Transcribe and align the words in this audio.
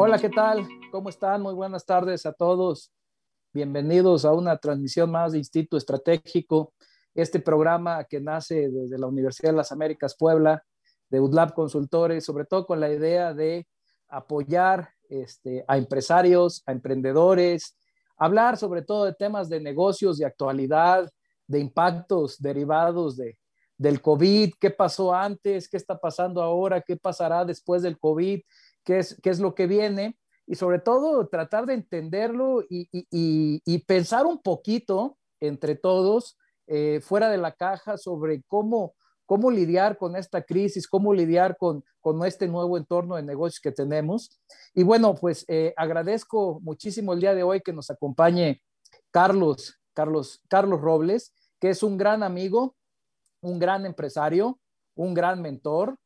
Hola, 0.00 0.16
¿qué 0.16 0.28
tal? 0.28 0.64
¿Cómo 0.92 1.08
están? 1.08 1.42
Muy 1.42 1.54
buenas 1.54 1.84
tardes 1.84 2.24
a 2.24 2.32
todos. 2.32 2.92
Bienvenidos 3.52 4.24
a 4.24 4.32
una 4.32 4.56
transmisión 4.56 5.10
más 5.10 5.32
de 5.32 5.38
Instituto 5.38 5.76
Estratégico, 5.76 6.72
este 7.16 7.40
programa 7.40 8.04
que 8.04 8.20
nace 8.20 8.70
desde 8.70 8.96
la 8.96 9.08
Universidad 9.08 9.50
de 9.50 9.56
las 9.56 9.72
Américas 9.72 10.14
Puebla, 10.16 10.62
de 11.10 11.18
UDLAB 11.18 11.52
Consultores, 11.52 12.24
sobre 12.24 12.44
todo 12.44 12.64
con 12.64 12.78
la 12.78 12.92
idea 12.92 13.34
de 13.34 13.66
apoyar 14.06 14.90
este, 15.08 15.64
a 15.66 15.76
empresarios, 15.76 16.62
a 16.66 16.70
emprendedores, 16.70 17.76
hablar 18.16 18.56
sobre 18.56 18.82
todo 18.82 19.04
de 19.04 19.14
temas 19.14 19.48
de 19.48 19.58
negocios, 19.58 20.16
de 20.18 20.26
actualidad, 20.26 21.10
de 21.48 21.58
impactos 21.58 22.40
derivados 22.40 23.16
de, 23.16 23.36
del 23.76 24.00
COVID, 24.00 24.54
qué 24.60 24.70
pasó 24.70 25.12
antes, 25.12 25.68
qué 25.68 25.76
está 25.76 25.98
pasando 25.98 26.40
ahora, 26.40 26.82
qué 26.82 26.96
pasará 26.96 27.44
después 27.44 27.82
del 27.82 27.98
COVID, 27.98 28.40
qué 28.88 29.00
es, 29.00 29.20
qué 29.22 29.28
es 29.28 29.38
lo 29.38 29.54
que 29.54 29.66
viene 29.66 30.18
y 30.46 30.54
sobre 30.54 30.78
todo 30.78 31.28
tratar 31.28 31.66
de 31.66 31.74
entenderlo 31.74 32.62
y, 32.62 32.88
y, 32.90 33.06
y, 33.62 33.78
pensar 33.80 34.24
un 34.24 34.40
poquito 34.40 35.18
entre 35.40 35.74
todos 35.74 36.38
eh, 36.66 37.00
fuera 37.02 37.28
de 37.28 37.36
la 37.36 37.52
caja 37.52 37.98
sobre 37.98 38.42
cómo, 38.48 38.94
cómo 39.26 39.50
lidiar 39.50 39.98
con 39.98 40.16
esta 40.16 40.40
crisis, 40.40 40.88
cómo 40.88 41.12
lidiar 41.12 41.58
con, 41.58 41.84
con 42.00 42.24
este 42.24 42.48
nuevo 42.48 42.78
entorno 42.78 43.16
de 43.16 43.22
negocios 43.24 43.60
que 43.60 43.72
tenemos. 43.72 44.40
Y 44.72 44.84
bueno, 44.84 45.14
pues 45.14 45.44
eh, 45.48 45.74
agradezco 45.76 46.58
muchísimo 46.62 47.12
el 47.12 47.20
día 47.20 47.34
de 47.34 47.42
hoy 47.42 47.60
que 47.60 47.74
nos 47.74 47.90
acompañe 47.90 48.62
Carlos, 49.10 49.78
Carlos, 49.92 50.40
Carlos 50.48 50.80
Robles, 50.80 51.34
que 51.60 51.68
es 51.68 51.82
un 51.82 51.98
gran 51.98 52.22
amigo, 52.22 52.74
un 53.42 53.58
gran 53.58 53.84
empresario, 53.84 54.58
un 54.94 55.12
gran 55.12 55.42
mentor, 55.42 55.98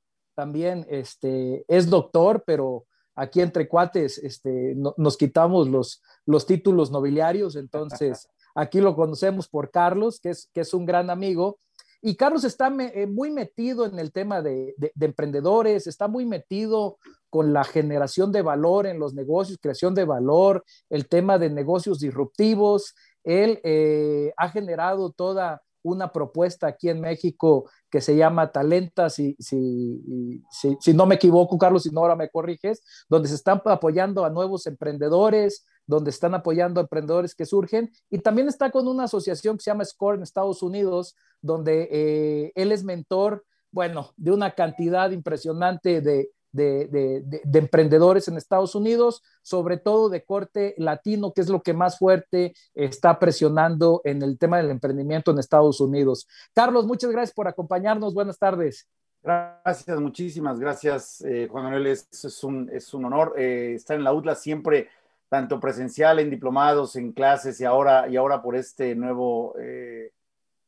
también 0.42 0.84
este, 0.90 1.64
es 1.68 1.88
doctor, 1.88 2.42
pero 2.44 2.84
aquí 3.14 3.40
entre 3.40 3.68
cuates 3.68 4.18
este, 4.18 4.74
nos 4.74 5.16
quitamos 5.16 5.68
los, 5.68 6.02
los 6.26 6.46
títulos 6.46 6.90
nobiliarios, 6.90 7.54
entonces 7.54 8.28
aquí 8.56 8.80
lo 8.80 8.96
conocemos 8.96 9.46
por 9.46 9.70
Carlos, 9.70 10.18
que 10.18 10.30
es, 10.30 10.50
que 10.52 10.62
es 10.62 10.74
un 10.74 10.84
gran 10.84 11.10
amigo. 11.10 11.60
Y 12.00 12.16
Carlos 12.16 12.42
está 12.42 12.74
eh, 12.92 13.06
muy 13.06 13.30
metido 13.30 13.86
en 13.86 14.00
el 14.00 14.10
tema 14.10 14.42
de, 14.42 14.74
de, 14.76 15.06
emprendedores, 15.06 15.86
está 15.86 16.08
muy 16.08 16.26
metido 16.26 16.98
con 17.30 17.52
la 17.52 17.62
generación 17.62 18.32
de 18.32 18.42
valor 18.42 18.88
en 18.88 18.98
los 18.98 19.14
negocios, 19.14 19.60
creación 19.62 19.94
de 19.94 20.04
valor, 20.04 20.64
el 20.90 21.06
tema 21.06 21.38
de 21.38 21.50
negocios 21.50 22.00
disruptivos. 22.00 22.96
Él 23.22 23.60
eh, 23.62 24.32
ha 24.36 24.48
generado 24.48 25.12
toda 25.12 25.62
una 25.82 26.12
propuesta 26.12 26.66
aquí 26.66 26.88
en 26.88 27.00
México 27.00 27.70
que 27.90 28.00
se 28.00 28.16
llama 28.16 28.52
Talenta, 28.52 29.10
si, 29.10 29.36
si, 29.38 30.42
si, 30.80 30.94
no 30.94 31.06
me 31.06 31.16
equivoco, 31.16 31.58
Carlos, 31.58 31.82
si 31.82 31.90
no 31.90 32.00
ahora 32.00 32.16
me 32.16 32.30
corriges, 32.30 32.82
donde 33.08 33.28
se 33.28 33.34
están 33.34 33.60
apoyando 33.64 34.24
a 34.24 34.30
nuevos 34.30 34.66
emprendedores, 34.66 35.66
donde 35.86 36.10
están 36.10 36.34
apoyando 36.34 36.80
a 36.80 36.84
emprendedores 36.84 37.34
que 37.34 37.46
surgen, 37.46 37.90
y 38.10 38.18
también 38.18 38.48
está 38.48 38.70
con 38.70 38.86
una 38.88 39.04
asociación 39.04 39.56
que 39.56 39.64
se 39.64 39.70
llama 39.70 39.84
SCORE 39.84 40.16
en 40.16 40.22
Estados 40.22 40.62
Unidos, 40.62 41.16
donde 41.40 41.88
eh, 41.90 42.52
él 42.54 42.72
es 42.72 42.84
mentor, 42.84 43.44
bueno, 43.70 44.12
de 44.16 44.30
una 44.30 44.54
cantidad 44.54 45.10
impresionante 45.10 46.00
de, 46.00 46.30
de, 46.52 46.86
de, 46.86 47.40
de, 47.44 47.58
emprendedores 47.58 48.28
en 48.28 48.36
Estados 48.36 48.74
Unidos, 48.74 49.22
sobre 49.42 49.78
todo 49.78 50.08
de 50.08 50.24
corte 50.24 50.74
latino, 50.76 51.32
que 51.32 51.40
es 51.40 51.48
lo 51.48 51.62
que 51.62 51.72
más 51.72 51.98
fuerte 51.98 52.54
está 52.74 53.18
presionando 53.18 54.02
en 54.04 54.22
el 54.22 54.38
tema 54.38 54.58
del 54.58 54.70
emprendimiento 54.70 55.30
en 55.30 55.38
Estados 55.38 55.80
Unidos. 55.80 56.28
Carlos, 56.54 56.86
muchas 56.86 57.10
gracias 57.10 57.34
por 57.34 57.48
acompañarnos. 57.48 58.14
Buenas 58.14 58.38
tardes. 58.38 58.86
Gracias, 59.22 60.00
muchísimas 60.00 60.58
gracias, 60.58 61.20
eh, 61.22 61.46
Juan 61.48 61.64
Manuel. 61.64 61.86
Es, 61.86 62.08
es, 62.12 62.44
un, 62.44 62.68
es 62.72 62.92
un 62.92 63.04
honor 63.04 63.34
eh, 63.38 63.74
estar 63.76 63.96
en 63.96 64.04
la 64.04 64.12
UTLA 64.12 64.34
siempre, 64.34 64.88
tanto 65.28 65.60
presencial, 65.60 66.18
en 66.18 66.28
diplomados, 66.28 66.96
en 66.96 67.12
clases 67.12 67.60
y 67.60 67.64
ahora, 67.64 68.08
y 68.08 68.16
ahora 68.16 68.42
por 68.42 68.56
este 68.56 68.94
nuevo 68.94 69.54
eh, 69.60 70.12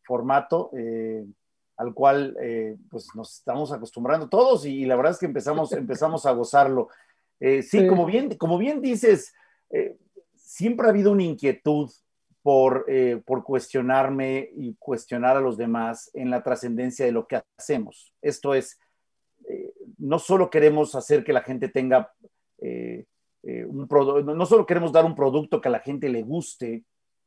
formato. 0.04 0.70
Al 1.76 1.92
cual 1.92 2.36
eh, 2.40 2.76
pues 2.88 3.08
nos 3.14 3.34
estamos 3.34 3.72
acostumbrando 3.72 4.28
todos 4.28 4.64
y, 4.64 4.82
y, 4.82 4.84
la 4.84 4.96
verdad 4.96 5.12
es 5.12 5.18
que 5.18 5.26
empezamos, 5.26 5.72
empezamos 5.72 6.26
a 6.26 6.32
gozarlo. 6.32 6.88
Eh, 7.40 7.62
sí, 7.62 7.80
sí, 7.80 7.86
Como, 7.86 8.06
bien, 8.06 8.36
como 8.36 8.58
bien 8.58 8.80
dices, 8.80 9.34
eh, 9.70 9.96
siempre 10.36 10.86
ha 10.86 10.90
habido 10.90 11.12
una 11.12 11.24
inquietud 11.24 11.90
por, 12.42 12.84
por 13.24 13.42
cuestionarme 13.42 14.50
y 14.54 14.74
cuestionar 14.78 15.38
a 15.38 15.40
los 15.40 15.56
demás 15.56 16.10
en 16.12 16.28
la 16.28 16.42
trascendencia 16.42 17.06
de 17.06 17.12
lo 17.12 17.26
que 17.26 17.40
hacemos. 17.56 18.12
Esto 18.20 18.52
es, 18.52 18.78
no 19.96 20.18
solo 20.18 20.50
queremos 20.50 20.94
hacer 20.94 21.24
que 21.24 21.32
la 21.32 21.40
gente 21.40 21.70
tenga 21.70 22.12
un 22.60 23.88
producto, 23.88 24.34
no 24.34 24.44
solo 24.44 24.66
queremos 24.66 24.92
dar 24.92 25.06
un 25.06 25.14
producto 25.14 25.58
que 25.58 25.68
a 25.68 25.72
la 25.72 25.78
gente 25.78 26.10
le 26.10 26.22
guste 26.22 26.84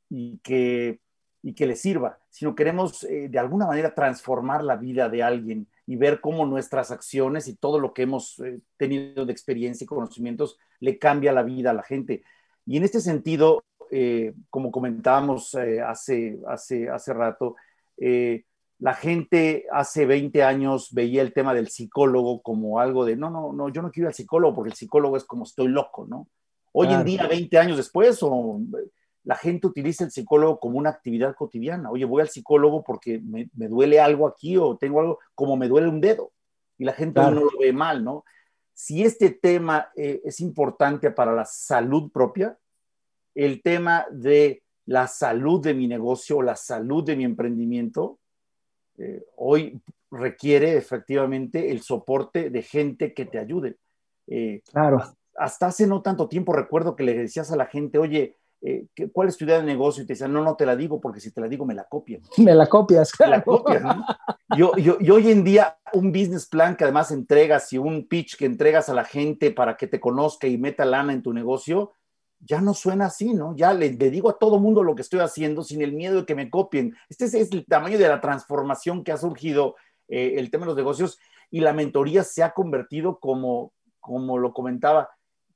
y 0.07 0.37
que 0.43 0.99
y 1.47 1.53
que 1.53 1.65
le 1.65 1.77
sirva, 1.77 2.19
sino 2.29 2.55
queremos 2.55 3.05
eh, 3.05 3.29
de 3.29 3.39
alguna 3.39 3.65
manera 3.65 3.95
transformar 3.95 4.65
la 4.65 4.75
vida 4.75 5.07
de 5.07 5.23
alguien 5.23 5.65
y 5.85 5.95
ver 5.95 6.19
cómo 6.19 6.45
nuestras 6.45 6.91
acciones 6.91 7.47
y 7.47 7.55
todo 7.55 7.79
lo 7.79 7.93
que 7.93 8.01
hemos 8.01 8.37
eh, 8.39 8.59
tenido 8.75 9.25
de 9.25 9.31
experiencia 9.31 9.85
y 9.85 9.87
conocimientos 9.87 10.59
le 10.81 10.99
cambia 10.99 11.31
la 11.31 11.43
vida 11.43 11.71
a 11.71 11.73
la 11.73 11.83
gente. 11.83 12.21
Y 12.65 12.75
en 12.75 12.83
este 12.83 12.99
sentido, 12.99 13.63
eh, 13.89 14.33
como 14.49 14.71
comentábamos 14.71 15.53
eh, 15.53 15.79
hace, 15.79 16.37
hace, 16.49 16.89
hace 16.89 17.13
rato, 17.13 17.55
eh, 17.95 18.43
la 18.79 18.93
gente 18.93 19.67
hace 19.71 20.05
20 20.05 20.43
años 20.43 20.89
veía 20.91 21.21
el 21.21 21.31
tema 21.31 21.53
del 21.53 21.69
psicólogo 21.69 22.41
como 22.41 22.81
algo 22.81 23.05
de, 23.05 23.15
no, 23.15 23.29
no, 23.29 23.53
no, 23.53 23.69
yo 23.69 23.81
no 23.81 23.89
quiero 23.89 24.07
ir 24.07 24.09
al 24.09 24.15
psicólogo 24.15 24.53
porque 24.53 24.71
el 24.71 24.75
psicólogo 24.75 25.15
es 25.15 25.23
como 25.23 25.45
estoy 25.45 25.69
loco, 25.69 26.05
¿no? 26.05 26.27
Hoy 26.73 26.87
claro. 26.87 26.99
en 26.99 27.07
día, 27.07 27.25
20 27.25 27.57
años 27.57 27.77
después, 27.77 28.21
o 28.21 28.59
la 29.27 29.35
gente 29.35 29.67
utiliza 29.67 30.05
el 30.05 30.11
psicólogo 30.11 30.57
como 30.57 30.77
una 30.77 30.89
actividad 30.89 31.35
cotidiana. 31.35 31.91
Oye, 31.91 32.05
voy 32.05 32.21
al 32.21 32.29
psicólogo 32.29 32.81
porque 32.81 33.19
me, 33.19 33.49
me 33.55 33.67
duele 33.67 33.99
algo 33.99 34.25
aquí 34.25 34.55
o 34.55 34.77
tengo 34.77 35.01
algo 35.01 35.19
como 35.35 35.57
me 35.57 35.67
duele 35.67 35.89
un 35.89 35.99
dedo. 35.99 36.31
Y 36.77 36.85
la 36.85 36.93
gente 36.93 37.19
claro. 37.19 37.35
no 37.35 37.41
lo 37.41 37.59
ve 37.59 37.73
mal, 37.73 38.05
¿no? 38.05 38.23
Si 38.73 39.03
este 39.03 39.31
tema 39.31 39.89
eh, 39.97 40.21
es 40.23 40.39
importante 40.39 41.11
para 41.11 41.33
la 41.33 41.43
salud 41.43 42.09
propia, 42.09 42.57
el 43.35 43.61
tema 43.61 44.05
de 44.11 44.63
la 44.85 45.07
salud 45.07 45.61
de 45.61 45.73
mi 45.73 45.89
negocio, 45.89 46.41
la 46.41 46.55
salud 46.55 47.03
de 47.03 47.17
mi 47.17 47.25
emprendimiento, 47.25 48.19
eh, 48.97 49.25
hoy 49.35 49.81
requiere 50.09 50.77
efectivamente 50.77 51.69
el 51.69 51.81
soporte 51.81 52.49
de 52.49 52.61
gente 52.61 53.13
que 53.13 53.25
te 53.25 53.39
ayude. 53.39 53.75
Eh, 54.27 54.61
claro. 54.71 55.03
Hasta 55.35 55.65
hace 55.65 55.85
no 55.85 56.01
tanto 56.01 56.29
tiempo 56.29 56.53
recuerdo 56.53 56.95
que 56.95 57.03
le 57.03 57.13
decías 57.13 57.51
a 57.51 57.57
la 57.57 57.65
gente, 57.65 57.97
oye, 57.97 58.36
eh, 58.62 58.88
¿cuál 59.12 59.28
es 59.28 59.38
tu 59.38 59.45
idea 59.45 59.57
de 59.57 59.63
negocio? 59.63 60.03
Y 60.03 60.07
te 60.07 60.13
decían, 60.13 60.34
no, 60.34 60.44
no 60.44 60.56
te 60.56 60.66
la 60.66 60.75
digo 60.75 61.00
porque 61.00 61.19
si 61.19 61.31
te 61.31 61.41
la 61.41 61.47
digo 61.47 61.66
me 61.66 61.75
la 61.75 61.85
copian. 61.85 62.22
Me 62.38 62.56
la 62.56 62.68
copias. 62.68 63.12
Me 63.19 63.28
la 63.28 63.41
copias, 63.41 63.84
¿no? 63.84 64.06
yo, 64.57 64.75
yo, 64.78 65.00
yo, 65.00 65.16
hoy 65.16 65.31
en 65.31 65.44
día 65.44 65.78
un 65.94 66.12
business 66.12 66.47
plan 66.47 66.75
que 66.75 66.84
además 66.84 67.12
entregas 67.12 67.72
y 67.73 67.78
un 67.78 68.07
pitch 68.07 68.38
que 68.38 68.45
entregas 68.45 68.90
a 68.90 68.94
la 68.94 69.03
gente 69.03 69.51
para 69.51 69.78
que 69.78 69.88
te 69.88 70.00
conozca 70.00 70.47
y 70.47 70.57
meta 70.57 70.85
lana 70.85 71.13
en 71.13 71.22
tu 71.22 71.34
negocio, 71.34 71.94
ya 72.40 72.62
no 72.62 72.73
suena 72.73 73.06
así, 73.06 73.34
¿no? 73.34 73.56
Ya 73.56 73.73
le, 73.73 73.94
le 73.94 74.12
digo 74.12 74.29
a 74.29 74.38
todo 74.38 74.59
mundo 74.59 74.84
lo 74.84 74.95
que 74.95 75.01
estoy 75.01 75.19
haciendo 75.19 75.63
sin 75.63 75.81
el 75.81 75.94
miedo 75.94 76.18
de 76.18 76.25
que 76.25 76.35
me 76.35 76.50
copien. 76.50 76.95
Este 77.09 77.25
es, 77.25 77.34
es 77.34 77.51
el 77.51 77.66
tamaño 77.66 77.97
de 77.97 78.07
la 78.07 78.22
transformación 78.22 79.03
que 79.03 79.12
ha 79.12 79.18
surgido 79.18 79.75
eh, 80.07 80.35
el 80.38 80.50
tema 80.50 80.66
de 80.66 80.68
los 80.68 80.78
negocios 80.78 81.19
y 81.50 81.59
la 81.62 81.74
mentoría 81.74 82.24
se 82.24 82.44
ha 82.44 82.53
convertido 82.53 83.19
como, 83.19 83.74
como 84.00 84.38
lo 84.38 84.53
comentaba, 84.53 85.09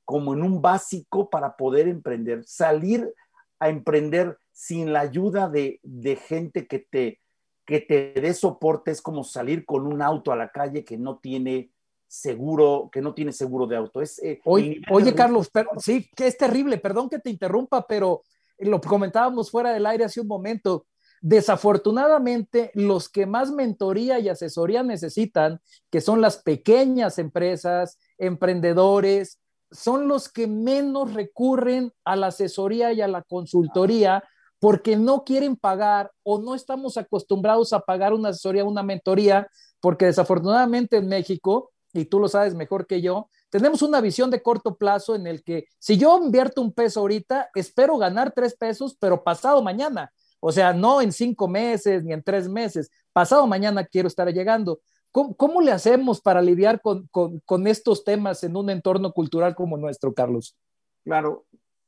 como 0.04 0.34
en 0.34 0.42
un 0.42 0.60
básico 0.60 1.30
para 1.30 1.56
poder 1.56 1.88
emprender, 1.88 2.44
salir 2.44 3.12
a 3.58 3.68
emprender 3.68 4.38
sin 4.52 4.92
la 4.92 5.00
ayuda 5.00 5.48
de, 5.48 5.80
de 5.82 6.16
gente 6.16 6.66
que 6.66 6.80
te, 6.80 7.20
que 7.64 7.80
te 7.80 8.12
dé 8.20 8.34
soporte 8.34 8.90
es 8.90 9.00
como 9.00 9.24
salir 9.24 9.64
con 9.64 9.86
un 9.86 10.02
auto 10.02 10.32
a 10.32 10.36
la 10.36 10.50
calle 10.50 10.84
que 10.84 10.98
no 10.98 11.18
tiene 11.18 11.70
seguro, 12.12 12.90
que 12.92 13.00
no 13.00 13.14
tiene 13.14 13.32
seguro 13.32 13.66
de 13.66 13.76
auto. 13.76 14.02
Es, 14.02 14.22
eh, 14.22 14.40
oye, 14.44 14.82
oye 14.90 15.14
Carlos, 15.14 15.48
pero, 15.50 15.70
sí, 15.78 16.10
que 16.14 16.26
es 16.26 16.36
terrible, 16.36 16.76
perdón 16.78 17.08
que 17.08 17.18
te 17.18 17.30
interrumpa, 17.30 17.86
pero 17.86 18.22
lo 18.58 18.80
comentábamos 18.80 19.50
fuera 19.50 19.72
del 19.72 19.86
aire 19.86 20.04
hace 20.04 20.20
un 20.20 20.26
momento. 20.26 20.86
Desafortunadamente, 21.22 22.70
los 22.74 23.08
que 23.08 23.26
más 23.26 23.52
mentoría 23.52 24.18
y 24.18 24.28
asesoría 24.28 24.82
necesitan, 24.82 25.60
que 25.88 26.00
son 26.00 26.20
las 26.20 26.36
pequeñas 26.36 27.18
empresas, 27.18 27.98
emprendedores, 28.18 29.38
son 29.72 30.06
los 30.06 30.28
que 30.28 30.46
menos 30.46 31.14
recurren 31.14 31.92
a 32.04 32.16
la 32.16 32.28
asesoría 32.28 32.92
y 32.92 33.00
a 33.00 33.08
la 33.08 33.22
consultoría 33.22 34.22
porque 34.62 34.96
no 34.96 35.24
quieren 35.24 35.56
pagar 35.56 36.12
o 36.22 36.40
no 36.40 36.54
estamos 36.54 36.96
acostumbrados 36.96 37.72
a 37.72 37.80
pagar 37.80 38.12
una 38.12 38.28
asesoría, 38.28 38.64
una 38.64 38.84
mentoría, 38.84 39.48
porque 39.80 40.04
desafortunadamente 40.04 40.98
en 40.98 41.08
México, 41.08 41.72
y 41.92 42.04
tú 42.04 42.20
lo 42.20 42.28
sabes 42.28 42.54
mejor 42.54 42.86
que 42.86 43.02
yo, 43.02 43.28
tenemos 43.50 43.82
una 43.82 44.00
visión 44.00 44.30
de 44.30 44.40
corto 44.40 44.76
plazo 44.76 45.16
en 45.16 45.26
el 45.26 45.42
que 45.42 45.64
si 45.80 45.98
yo 45.98 46.16
invierto 46.22 46.62
un 46.62 46.72
peso 46.72 47.00
ahorita, 47.00 47.50
espero 47.56 47.98
ganar 47.98 48.32
tres 48.34 48.56
pesos, 48.56 48.96
pero 49.00 49.24
pasado 49.24 49.62
mañana. 49.62 50.12
O 50.38 50.52
sea, 50.52 50.72
no 50.72 51.00
en 51.00 51.10
cinco 51.12 51.48
meses 51.48 52.04
ni 52.04 52.12
en 52.12 52.22
tres 52.22 52.48
meses, 52.48 52.88
pasado 53.12 53.46
mañana 53.48 53.84
quiero 53.84 54.08
estar 54.08 54.32
llegando. 54.32 54.80
¿Cómo, 55.12 55.60
le 55.60 55.72
hacemos 55.72 56.22
para 56.22 56.40
lidiar 56.40 56.80
con, 56.80 57.06
con, 57.10 57.66
estos 57.66 58.02
temas 58.02 58.42
en 58.44 58.56
un 58.56 58.70
entorno 58.70 59.12
cultural 59.12 59.54
como 59.54 59.76
nuestro, 59.76 60.14
Carlos? 60.14 60.56
Claro, 61.04 61.44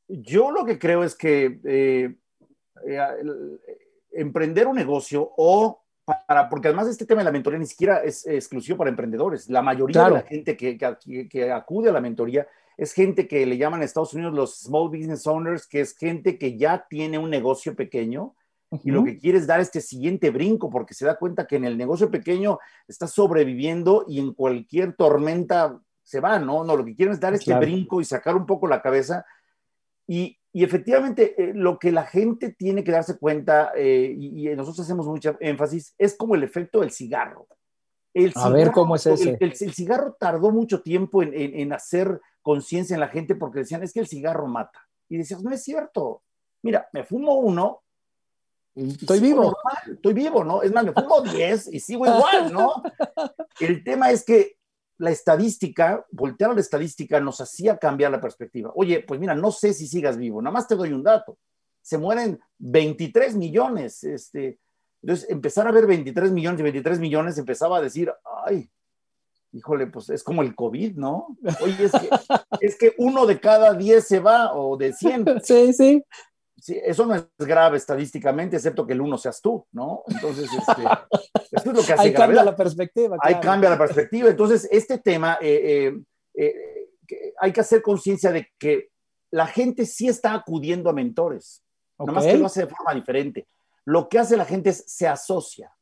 yo 0.07 0.51
lo 0.51 0.67
que 0.67 0.79
creo 0.79 1.03
es 1.03 1.15
que 1.15 1.59
eh, 1.65 2.15
eh, 2.87 3.01
emprender 4.13 4.67
un 4.67 4.77
negocio 4.77 5.33
o 5.39 5.83
para, 6.05 6.51
porque 6.51 6.69
además 6.69 6.89
este 6.89 7.07
tema 7.07 7.23
de 7.23 7.25
la 7.25 7.33
mentoría 7.33 7.59
ni 7.59 7.67
siquiera 7.67 8.05
es 8.05 8.27
exclusivo 8.27 8.77
para 8.77 8.91
emprendedores. 8.91 9.49
La 9.49 9.63
mayoría 9.63 10.05
de 10.05 10.11
la 10.11 10.23
gente 10.23 10.55
que, 10.55 10.77
que, 10.77 11.29
que, 11.29 11.51
acude 11.51 11.89
a 11.89 11.95
la 11.95 12.03
mentoría 12.03 12.47
es 12.77 12.93
gente 12.93 13.27
que 13.27 13.47
le 13.47 13.57
llaman 13.57 13.81
en 13.81 13.85
Estados 13.85 14.13
Unidos 14.13 14.35
los 14.35 14.59
small 14.59 14.89
business 14.89 15.27
owners, 15.27 15.67
que 15.67 15.81
es 15.81 15.97
gente 15.97 16.37
que 16.37 16.59
ya 16.59 16.87
tiene 16.91 17.17
un 17.17 17.31
negocio 17.31 17.75
pequeño 17.75 18.35
y 18.83 18.91
lo 18.91 19.05
que 19.05 19.19
quiere 19.19 19.39
es 19.39 19.47
dar 19.47 19.61
este 19.61 19.81
siguiente 19.81 20.31
brinco 20.31 20.71
porque 20.71 20.95
se 20.95 21.07
da 21.07 21.17
cuenta 21.17 21.47
que 21.47 21.57
en 21.57 21.65
el 21.65 21.77
negocio 21.77 22.11
pequeño 22.11 22.59
está 22.89 23.07
sobreviviendo 23.07 24.05
y 24.09 24.19
en 24.19 24.33
cualquier 24.33 24.95
tormenta 24.95 25.81
se 26.03 26.21
va, 26.21 26.39
¿no? 26.39 26.65
No, 26.65 26.77
lo 26.77 26.85
que 26.85 26.95
quieren 26.95 27.15
es 27.15 27.21
dar 27.21 27.35
este 27.35 27.55
brinco 27.55 28.01
y 28.01 28.05
sacar 28.05 28.37
un 28.37 28.47
poco 28.47 28.69
la 28.69 28.83
cabeza. 28.83 29.25
Y, 30.07 30.39
y 30.53 30.63
efectivamente, 30.63 31.35
eh, 31.43 31.53
lo 31.55 31.79
que 31.79 31.91
la 31.91 32.05
gente 32.05 32.53
tiene 32.53 32.85
que 32.85 32.93
darse 32.93 33.19
cuenta, 33.19 33.73
eh, 33.75 34.15
y, 34.17 34.49
nosotros 34.55 34.81
hacemos 34.81 35.07
mucho 35.07 35.37
énfasis, 35.41 35.95
es 35.99 36.15
como 36.15 36.35
el 36.35 36.43
efecto 36.43 36.81
del 36.81 36.91
cigarro. 36.91 37.49
El 38.13 38.33
A 38.37 38.49
ver 38.51 38.71
cómo 38.71 38.97
es 38.97 39.07
ese. 39.07 39.37
El, 39.41 39.55
el, 39.59 39.75
cigarro 39.75 40.15
tardó 40.21 40.51
mucho 40.53 40.83
tiempo 40.83 41.23
en, 41.23 41.33
en, 41.35 41.73
hacer 41.73 42.21
conciencia 42.43 42.95
en 42.95 43.01
la 43.01 43.09
gente 43.09 43.35
porque 43.35 43.61
decían, 43.61 43.83
es 43.83 43.93
que 43.93 44.01
el 44.01 44.07
cigarro 44.07 44.47
mata. 44.47 44.87
Y 45.09 45.17
decías, 45.17 45.43
no 45.43 45.51
es 45.51 45.65
cierto. 45.65 46.23
Mira, 46.63 46.89
me 46.93 47.05
fumo 47.05 47.35
uno 47.35 47.84
Estoy 48.75 49.21
vivo. 49.21 49.57
estoy 49.91 50.15
vivo, 50.15 50.43
¿no? 50.43 50.63
Es 50.63 50.73
más, 50.73 50.85
me 50.85 50.93
fumo 50.93 51.21
10 51.21 51.73
y 51.73 51.81
sigo 51.81 52.07
igual, 52.07 52.53
¿no? 52.53 52.83
El 53.61 53.85
tema 53.85 54.11
es 54.11 54.25
que 54.25 54.57
la 54.99 55.11
estadística, 55.11 56.05
voltear 56.11 56.51
a 56.51 56.55
la 56.55 56.61
estadística 56.61 57.21
nos 57.21 57.41
hacía 57.41 57.79
cambiar 57.79 58.11
la 58.11 58.21
perspectiva. 58.21 58.73
Oye, 58.75 59.05
pues 59.07 59.21
mira, 59.21 59.35
no 59.35 59.53
sé 59.53 59.73
si 59.73 59.87
sigas 59.87 60.17
vivo, 60.17 60.43
nada 60.43 60.53
más 60.53 60.67
te 60.67 60.75
doy 60.75 60.93
un 60.93 61.03
dato. 61.03 61.39
Se 61.83 61.99
mueren 61.99 62.41
23 62.59 63.37
millones. 63.37 64.03
Este, 64.05 64.59
entonces, 65.03 65.29
empezar 65.31 65.69
a 65.69 65.73
ver 65.73 65.87
23 65.87 66.33
millones 66.33 66.61
y 66.61 66.63
23 66.65 66.99
millones 66.99 67.39
empezaba 67.39 67.79
a 67.79 67.83
decir, 67.83 68.13
ay, 68.45 68.71
híjole, 69.53 69.87
pues 69.87 70.11
es 70.11 70.25
como 70.25 70.43
el 70.43 70.55
COVID, 70.55 70.97
¿no? 70.97 71.37
Oye, 71.61 71.85
es 71.85 71.93
que, 71.93 72.11
es 72.61 72.79
que 72.79 72.95
uno 72.99 73.27
de 73.27 73.39
cada 73.39 73.75
10 73.75 74.05
se 74.05 74.19
va 74.19 74.55
o 74.55 74.77
de 74.77 74.93
100. 74.93 75.25
Sí, 75.45 75.73
sí 75.73 76.03
eso 76.67 77.07
no 77.07 77.15
es 77.15 77.27
grave 77.39 77.77
estadísticamente, 77.77 78.57
excepto 78.57 78.87
que 78.87 78.95
el 78.95 79.01
uno 79.01 79.19
seas 79.19 79.41
tú, 79.41 79.67
¿no? 79.73 80.03
Entonces, 80.09 80.49
este, 80.53 80.83
esto 81.53 81.71
es 81.71 81.77
lo 81.77 81.83
que 81.83 81.93
hace 81.93 82.03
Ahí 82.03 82.15
cambia 82.15 82.45
la 82.45 82.57
perspectiva. 82.57 83.17
Ahí 83.21 83.39
cambia 83.41 83.71
la 83.71 83.79
perspectiva. 83.79 84.31
Entonces, 84.31 84.67
este 84.71 84.99
tema, 84.99 85.39
eh, 85.41 85.95
eh, 85.95 86.03
eh, 86.35 87.35
hay 87.39 87.53
que 87.53 87.61
hacer 87.61 87.83
conciencia 87.83 88.33
de 88.33 88.49
que 88.59 88.91
la 89.31 89.47
gente 89.47 89.85
sí 89.85 90.09
está 90.09 90.33
acudiendo 90.33 90.89
a 90.89 90.93
mentores, 90.93 91.63
nada 91.99 92.13
más 92.13 92.25
que 92.25 92.39
lo 92.39 92.47
hace 92.47 92.61
de 92.61 92.75
forma 92.75 92.95
diferente. 92.95 93.47
Lo 93.85 94.09
que 94.09 94.19
hace 94.19 94.37
la 94.37 94.45
gente 94.45 94.71
es 94.71 94.85
se 94.87 95.07
asocia. 95.07 95.75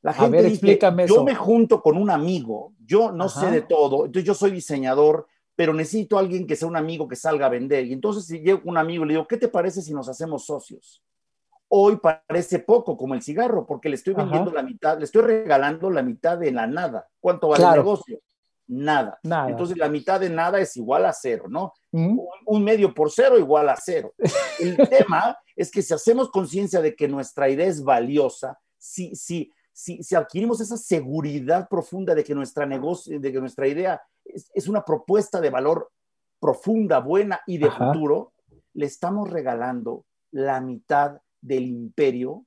La 0.00 0.12
gente 0.12 0.38
a 0.38 0.40
ver, 0.42 0.50
explícame 0.50 1.06
yo 1.06 1.22
me 1.22 1.34
junto 1.34 1.80
con 1.80 1.96
un 1.96 2.10
amigo, 2.10 2.72
yo 2.84 3.12
no 3.12 3.28
sé 3.28 3.50
de 3.50 3.62
todo, 3.62 4.06
entonces 4.06 4.24
yo 4.24 4.34
soy 4.34 4.50
diseñador, 4.50 5.28
pero 5.54 5.74
necesito 5.74 6.16
a 6.16 6.20
alguien 6.20 6.46
que 6.46 6.56
sea 6.56 6.68
un 6.68 6.76
amigo 6.76 7.06
que 7.06 7.16
salga 7.16 7.46
a 7.46 7.50
vender. 7.50 7.86
Y 7.86 7.92
entonces 7.92 8.26
si 8.26 8.40
llego 8.40 8.62
un 8.64 8.78
amigo 8.78 9.04
y 9.04 9.08
le 9.08 9.14
digo, 9.14 9.26
¿qué 9.26 9.36
te 9.36 9.48
parece 9.48 9.82
si 9.82 9.92
nos 9.92 10.08
hacemos 10.08 10.44
socios? 10.46 11.02
Hoy 11.68 11.98
parece 11.98 12.58
poco 12.58 12.96
como 12.96 13.14
el 13.14 13.22
cigarro, 13.22 13.66
porque 13.66 13.88
le 13.88 13.96
estoy 13.96 14.14
vendiendo 14.14 14.50
la 14.50 14.62
mitad, 14.62 14.98
le 14.98 15.04
estoy 15.04 15.22
regalando 15.22 15.90
la 15.90 16.02
mitad 16.02 16.38
de 16.38 16.52
la 16.52 16.66
nada. 16.66 17.08
¿Cuánto 17.18 17.48
vale 17.48 17.64
el 17.64 17.72
negocio? 17.72 18.20
Nada. 18.66 19.18
Entonces 19.48 19.76
la 19.76 19.88
mitad 19.88 20.20
de 20.20 20.30
nada 20.30 20.60
es 20.60 20.76
igual 20.76 21.04
a 21.04 21.12
cero, 21.12 21.44
¿no? 21.48 21.72
un, 21.92 22.64
medio 22.64 22.94
por 22.94 23.10
cero 23.10 23.38
igual 23.38 23.68
a 23.68 23.76
cero. 23.76 24.14
El 24.60 24.76
tema 24.88 25.36
es 25.54 25.70
que 25.70 25.82
si 25.82 25.92
hacemos 25.92 26.30
conciencia 26.30 26.80
de 26.80 26.94
que 26.94 27.08
nuestra 27.08 27.48
idea 27.50 27.66
es 27.66 27.82
valiosa, 27.82 28.58
si, 28.78 29.14
si, 29.14 29.52
si, 29.72 30.02
si 30.02 30.14
adquirimos 30.14 30.60
esa 30.60 30.76
seguridad 30.76 31.68
profunda 31.68 32.14
de 32.14 32.24
que 32.24 32.34
nuestra 32.34 32.64
negocio, 32.64 33.20
de 33.20 33.32
que 33.32 33.40
nuestra 33.40 33.66
idea 33.66 34.00
es, 34.32 34.68
una 34.68 34.84
propuesta 34.84 35.40
de 35.40 35.50
valor 35.50 35.90
profunda, 36.40 36.98
buena 36.98 37.40
y 37.46 37.58
de 37.58 37.70
futuro, 37.70 38.32
le 38.74 38.86
estamos 38.86 39.30
regalando 39.30 40.04
la 40.30 40.60
mitad 40.60 41.20
del 41.40 41.66
imperio 41.66 42.44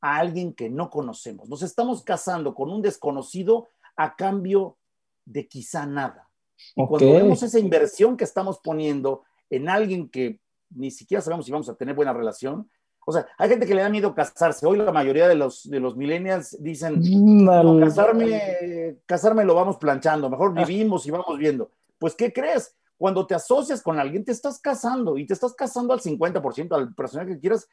a 0.00 0.16
alguien 0.16 0.54
que 0.54 0.70
no 0.70 0.90
conocemos. 0.90 1.48
Nos 1.48 1.62
estamos 1.62 2.02
casando 2.02 2.54
con 2.54 2.70
un 2.70 2.82
desconocido 2.82 3.68
a 3.96 4.16
cambio 4.16 4.76
de 5.24 5.48
quizá 5.48 5.86
nada. 5.86 6.28
Y 6.76 6.86
cuando 6.86 7.12
vemos 7.12 7.42
esa 7.42 7.58
inversión 7.58 8.16
que 8.16 8.24
estamos 8.24 8.60
poniendo 8.60 9.24
en 9.50 9.68
alguien 9.68 10.08
que 10.08 10.40
ni 10.70 10.90
siquiera 10.90 11.20
sabemos 11.20 11.46
si 11.46 11.52
vamos 11.52 11.68
a 11.68 11.74
tener 11.74 11.94
buena 11.94 12.12
relación, 12.12 12.68
o 13.06 13.12
sea, 13.12 13.26
hay 13.38 13.48
gente 13.48 13.66
que 13.66 13.74
le 13.74 13.82
da 13.82 13.88
miedo 13.88 14.14
casarse. 14.14 14.66
Hoy 14.66 14.78
la 14.78 14.92
mayoría 14.92 15.28
de 15.28 15.34
los, 15.34 15.68
de 15.68 15.80
los 15.80 15.96
millennials 15.96 16.56
dicen, 16.62 17.00
no, 17.44 17.80
casarme, 17.80 18.98
casarme 19.06 19.44
lo 19.44 19.54
vamos 19.54 19.76
planchando, 19.76 20.30
mejor 20.30 20.54
ah. 20.56 20.64
vivimos 20.64 21.06
y 21.06 21.10
vamos 21.10 21.38
viendo. 21.38 21.70
Pues, 21.98 22.14
¿qué 22.14 22.32
crees? 22.32 22.76
Cuando 22.96 23.26
te 23.26 23.34
asocias 23.34 23.82
con 23.82 23.98
alguien, 23.98 24.24
te 24.24 24.32
estás 24.32 24.60
casando 24.60 25.18
y 25.18 25.26
te 25.26 25.34
estás 25.34 25.54
casando 25.54 25.92
al 25.92 26.00
50%, 26.00 26.74
al 26.74 26.94
personaje 26.94 27.34
que 27.34 27.40
quieras, 27.40 27.68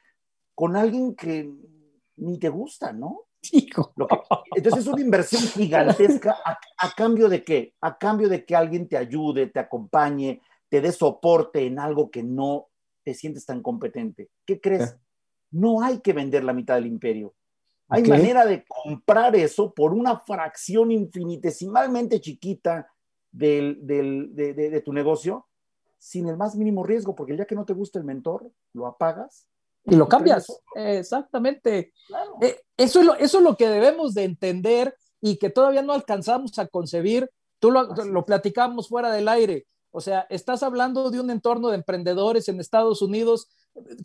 con 0.56 0.76
alguien 0.76 1.16
que 1.16 1.52
ni 2.18 2.38
te 2.38 2.50
gusta, 2.50 2.92
¿no? 2.92 3.26
entonces 4.56 4.82
es 4.82 4.88
una 4.88 5.02
inversión 5.02 5.42
gigantesca 5.42 6.38
a, 6.78 6.92
cambio 6.96 7.28
de 7.28 7.44
qué? 7.44 7.74
A 7.82 7.98
cambio 7.98 8.30
de 8.30 8.46
que 8.46 8.56
alguien 8.56 8.88
te 8.88 8.98
ayude, 8.98 9.48
te 9.48 9.60
acompañe, 9.60 10.42
te 10.70 10.82
dé 10.82 10.92
soporte 10.92 11.66
en 11.66 11.80
algo 11.80 12.12
que 12.12 12.24
no 12.24 12.68
te 13.04 13.14
sientes 13.14 13.46
tan 13.46 13.62
competente. 13.62 14.30
¿Qué 14.46 14.62
crees? 14.62 14.96
No 15.52 15.84
hay 15.84 16.00
que 16.00 16.14
vender 16.14 16.44
la 16.44 16.54
mitad 16.54 16.76
del 16.76 16.88
imperio. 16.88 17.34
Hay 17.92 18.04
manera 18.04 18.46
de 18.46 18.64
comprar 18.66 19.36
eso 19.36 19.74
por 19.74 19.94
una 19.94 20.18
fracción 20.18 20.92
infinitesimalmente 20.92 22.22
chiquita 22.22 22.90
de, 23.32 24.82
tu 24.86 24.94
negocio 24.94 25.48
sin 25.98 26.30
el 26.30 26.38
más 26.38 26.56
mínimo 26.56 26.84
riesgo, 26.84 27.14
porque 27.14 27.34
el 27.34 27.38
día 27.38 27.46
que 27.46 27.56
no 27.56 27.66
te 27.66 27.74
gusta 27.74 28.00
el 28.00 28.06
mentor, 28.06 28.50
lo 28.74 28.88
apagas. 28.88 29.48
Y 29.84 29.96
lo 29.96 30.08
cambias. 30.08 30.48
Exactamente. 30.74 31.94
Eh, 32.42 32.62
eso, 32.78 33.02
es 33.02 33.06
lo, 33.06 33.16
eso 33.16 33.40
es 33.40 33.44
lo 33.44 33.58
que 33.58 33.68
debemos 33.68 34.14
de 34.14 34.24
entender 34.24 34.96
y 35.20 35.38
que 35.38 35.50
todavía 35.50 35.82
no 35.82 35.94
alcanzamos 35.94 36.58
a 36.60 36.68
concebir. 36.68 37.30
Tú 37.60 37.72
lo, 37.72 37.84
lo 37.84 38.26
platicamos 38.26 38.88
fuera 38.88 39.12
del 39.12 39.28
aire. 39.28 39.68
O 39.92 40.00
sea, 40.00 40.26
estás 40.30 40.64
hablando 40.64 41.12
de 41.12 41.20
un 41.20 41.30
entorno 41.30 41.68
de 41.68 41.76
emprendedores 41.76 42.48
en 42.48 42.60
Estados 42.60 43.02
Unidos 43.02 43.50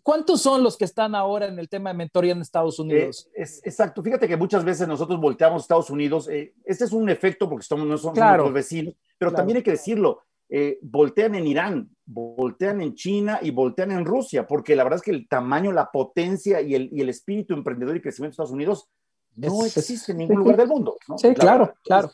¿Cuántos 0.03 0.43
son 0.43 0.63
los 0.63 0.77
que 0.77 0.85
están 0.85 1.15
ahora 1.15 1.47
en 1.47 1.59
el 1.59 1.69
tema 1.69 1.91
de 1.91 1.97
mentoría 1.97 2.33
en 2.33 2.41
Estados 2.41 2.79
Unidos? 2.79 3.29
Eh, 3.35 3.43
es, 3.43 3.61
exacto. 3.65 4.03
Fíjate 4.03 4.29
que 4.29 4.37
muchas 4.37 4.65
veces 4.65 4.87
nosotros 4.87 5.21
volteamos 5.21 5.61
a 5.61 5.65
Estados 5.65 5.91
Unidos. 5.91 6.29
Eh, 6.29 6.55
este 6.65 6.85
es 6.85 6.93
un 6.93 7.09
efecto 7.09 7.49
porque 7.49 7.63
estamos, 7.63 7.87
no 7.87 7.99
somos 7.99 8.19
nuestros 8.19 8.53
vecinos, 8.53 8.95
pero 9.19 9.33
también 9.33 9.59
hay 9.59 9.63
que 9.63 9.73
decirlo. 9.73 10.23
Eh, 10.49 10.79
voltean 10.81 11.35
en 11.35 11.47
Irán, 11.47 11.91
voltean 12.05 12.81
en 12.81 12.95
China 12.95 13.41
y 13.43 13.51
voltean 13.51 13.91
en 13.91 14.05
Rusia, 14.05 14.47
porque 14.47 14.77
la 14.77 14.85
verdad 14.85 14.99
es 14.99 15.03
que 15.03 15.11
el 15.11 15.27
tamaño, 15.27 15.73
la 15.73 15.91
potencia 15.91 16.61
y 16.61 16.77
el, 16.77 16.89
y 16.93 17.01
el 17.01 17.09
espíritu 17.09 17.53
emprendedor 17.53 17.97
y 17.97 18.01
crecimiento 18.01 18.31
de 18.31 18.35
Estados 18.35 18.53
Unidos 18.53 18.89
no 19.35 19.65
existe 19.65 20.13
en 20.13 20.19
ningún 20.19 20.39
lugar 20.39 20.57
del 20.57 20.69
mundo. 20.69 20.97
Sí, 21.17 21.35
claro, 21.35 21.75
claro. 21.83 22.11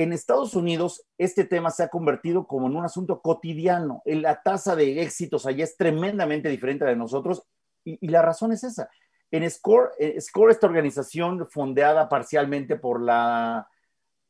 En 0.00 0.12
Estados 0.12 0.54
Unidos, 0.54 1.04
este 1.18 1.44
tema 1.44 1.70
se 1.70 1.82
ha 1.82 1.88
convertido 1.88 2.46
como 2.46 2.68
en 2.68 2.76
un 2.76 2.84
asunto 2.84 3.20
cotidiano. 3.20 4.00
La 4.04 4.40
tasa 4.42 4.76
de 4.76 5.02
éxitos 5.02 5.44
allá 5.44 5.64
es 5.64 5.76
tremendamente 5.76 6.48
diferente 6.48 6.84
de 6.84 6.94
nosotros 6.94 7.42
y, 7.82 8.06
la 8.06 8.22
razón 8.22 8.52
es 8.52 8.62
esa. 8.62 8.88
En 9.32 9.50
Score, 9.50 9.90
eh, 9.98 10.20
Score, 10.20 10.52
esta 10.52 10.68
organización 10.68 11.48
fondeada 11.50 12.08
parcialmente 12.08 12.76
por 12.76 13.02
la, 13.02 13.68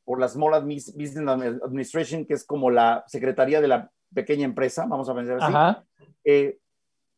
por 0.04 0.18
la 0.18 0.28
Small 0.28 0.64
Business 0.64 1.60
Administration, 1.62 2.24
que 2.24 2.32
es 2.32 2.46
como 2.46 2.70
la 2.70 3.04
secretaría 3.06 3.60
de 3.60 3.68
la 3.68 3.90
pequeña 4.14 4.46
empresa, 4.46 4.86
vamos 4.88 5.10
a 5.10 5.14
pensar 5.14 5.38
así, 5.38 5.82
eh, 6.24 6.58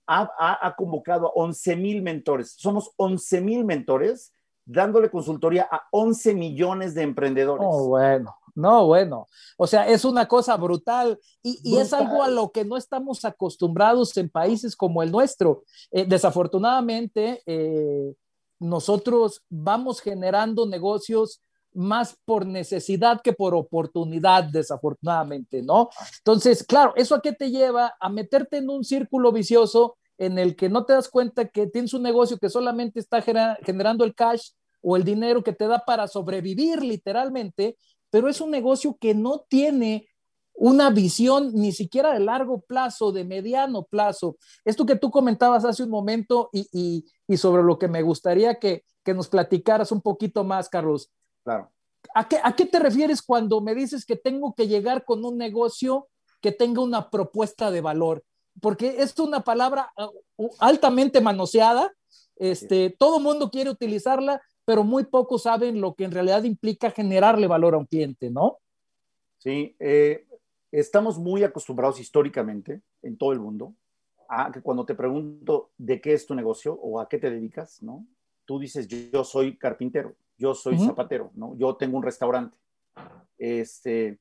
ha, 0.09 0.28
ha, 0.61 0.75
convocado 0.75 1.28
a 1.28 1.33
11 1.37 1.76
mil 1.76 2.02
mentores. 2.02 2.57
Somos 2.59 2.90
11 2.97 3.42
mil 3.42 3.64
mentores 3.64 4.33
dándole 4.64 5.11
consultoría 5.11 5.69
a 5.71 5.87
11 5.90 6.35
millones 6.35 6.95
de 6.95 7.02
emprendedores. 7.02 7.64
Oh, 7.69 7.88
bueno, 7.88 8.37
no, 8.54 8.87
bueno. 8.87 9.26
O 9.57 9.66
sea, 9.66 9.88
es 9.88 10.04
una 10.04 10.26
cosa 10.26 10.57
brutal 10.57 11.19
y, 11.42 11.76
es 11.76 11.92
algo 11.92 12.23
a 12.23 12.28
lo 12.28 12.50
que 12.50 12.64
no 12.64 12.76
estamos 12.76 13.25
acostumbrados 13.25 14.16
en 14.16 14.28
países 14.28 14.76
como 14.76 15.02
el 15.02 15.11
nuestro. 15.11 15.64
Eh, 15.90 16.04
desafortunadamente, 16.07 17.42
eh, 17.47 18.14
nosotros 18.59 19.42
vamos 19.49 20.00
generando 20.00 20.66
negocios 20.66 21.40
más 21.73 22.16
por 22.25 22.47
necesidad 22.47 23.21
que 23.23 23.33
por 23.33 23.54
oportunidad, 23.54 24.45
desafortunadamente, 24.45 25.62
¿no? 25.62 25.88
Entonces, 26.19 26.64
claro, 26.64 26.92
¿eso 26.97 27.14
a 27.14 27.23
qué 27.23 27.33
te 27.33 27.50
lleva? 27.50 27.95
A 28.00 28.09
meterte 28.09 28.59
en 28.59 28.71
un 28.71 28.85
círculo 28.85 29.33
vicioso 29.33 29.97
en 30.19 30.38
el 30.38 30.57
que 30.57 30.69
no 30.69 30.85
te 30.85 30.92
das 30.92 31.09
cuenta 31.09 31.49
que 31.49 31.66
tienes 31.66 31.95
un 31.95 32.02
negocio 32.02 32.38
que 32.38 32.50
solamente 32.50 33.00
está 33.00 33.23
generando 33.23 34.04
el 34.04 34.14
cash 34.14 34.50
o 34.83 34.97
el 34.97 35.04
dinero 35.04 35.42
que 35.42 35.52
te 35.52 35.66
da 35.66 35.78
para 35.78 36.09
sobrevivir 36.09 36.83
literalmente, 36.83 37.76
pero 38.11 38.29
es 38.29 38.40
un 38.40 38.50
negocio 38.50 38.97
que 39.00 39.14
no 39.14 39.45
tiene 39.49 40.09
una 40.61 40.90
visión 40.90 41.52
ni 41.55 41.73
siquiera 41.73 42.12
de 42.12 42.21
largo 42.21 42.61
plazo, 42.61 43.12
de 43.12 43.25
mediano 43.25 43.85
plazo. 43.85 44.37
Esto 44.64 44.85
que 44.85 44.97
tú 44.97 45.11
comentabas 45.11 45.64
hace 45.64 45.85
un 45.85 45.90
momento 45.90 46.50
y, 46.52 47.07
sobre 47.38 47.62
lo 47.62 47.79
que 47.79 47.88
me 47.88 48.02
gustaría 48.02 48.59
que, 48.59 48.85
nos 49.07 49.26
platicaras 49.29 49.90
un 49.90 50.02
poquito 50.02 50.45
más, 50.45 50.69
Carlos. 50.69 51.11
Claro. 51.43 51.73
¿A 52.14 52.29
qué, 52.29 52.38
¿A 52.45 52.55
qué 52.55 52.64
te 52.64 52.79
refieres 52.79 53.23
cuando 53.23 53.61
me 53.61 53.75
dices 53.75 54.07
que 54.07 54.14
tengo 54.14 54.55
que 54.55 54.69
llegar 54.69 55.05
con 55.05 55.25
un 55.25 55.37
negocio 55.37 56.07
que 56.40 56.52
tenga 56.52 56.81
una 56.81 57.11
propuesta 57.11 57.73
de 57.73 57.81
valor? 57.81 58.23
Porque 58.61 59.02
es 59.02 59.19
una 59.19 59.40
palabra 59.40 59.93
uh, 60.37 60.49
altamente 60.61 61.21
manoseada, 61.21 61.93
este, 62.37 62.95
todo 62.99 63.19
mundo 63.19 63.50
quiere 63.50 63.69
utilizarla, 63.69 64.40
pero 64.70 64.84
muy 64.84 65.02
pocos 65.02 65.42
saben 65.42 65.80
lo 65.80 65.96
que 65.96 66.04
en 66.04 66.12
realidad 66.12 66.44
implica 66.44 66.92
generarle 66.92 67.48
valor 67.48 67.74
a 67.74 67.78
un 67.78 67.86
cliente, 67.86 68.30
¿no? 68.30 68.58
Sí, 69.38 69.74
eh, 69.80 70.28
estamos 70.70 71.18
muy 71.18 71.42
acostumbrados 71.42 71.98
históricamente 71.98 72.80
en 73.02 73.16
todo 73.16 73.32
el 73.32 73.40
mundo 73.40 73.74
a 74.28 74.52
que 74.52 74.62
cuando 74.62 74.86
te 74.86 74.94
pregunto 74.94 75.70
de 75.76 76.00
qué 76.00 76.12
es 76.12 76.24
tu 76.24 76.36
negocio 76.36 76.72
o 76.74 77.00
a 77.00 77.08
qué 77.08 77.18
te 77.18 77.32
dedicas, 77.32 77.82
¿no? 77.82 78.06
Tú 78.44 78.60
dices, 78.60 78.86
yo, 78.86 79.24
soy 79.24 79.56
carpintero, 79.56 80.14
yo 80.38 80.54
soy 80.54 80.78
zapatero, 80.78 81.32
¿no? 81.34 81.56
Yo 81.56 81.74
tengo 81.74 81.96
un 81.96 82.04
restaurante. 82.04 82.56
Este, 83.38 84.20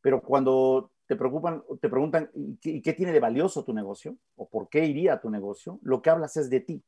pero 0.00 0.22
cuando 0.22 0.92
te 1.06 1.14
preocupan, 1.14 1.62
te 1.78 1.90
preguntan, 1.90 2.30
¿y 2.34 2.80
qué, 2.80 2.94
tiene 2.94 3.12
de 3.12 3.20
valioso 3.20 3.64
tu 3.64 3.74
negocio? 3.74 4.16
¿O 4.34 4.48
por 4.48 4.70
qué 4.70 4.86
iría 4.86 5.12
a 5.12 5.20
tu 5.20 5.28
negocio? 5.28 5.78
Lo 5.82 6.00
que 6.00 6.08
hablas 6.08 6.38
es 6.38 6.48
de 6.48 6.60
ti. 6.60 6.82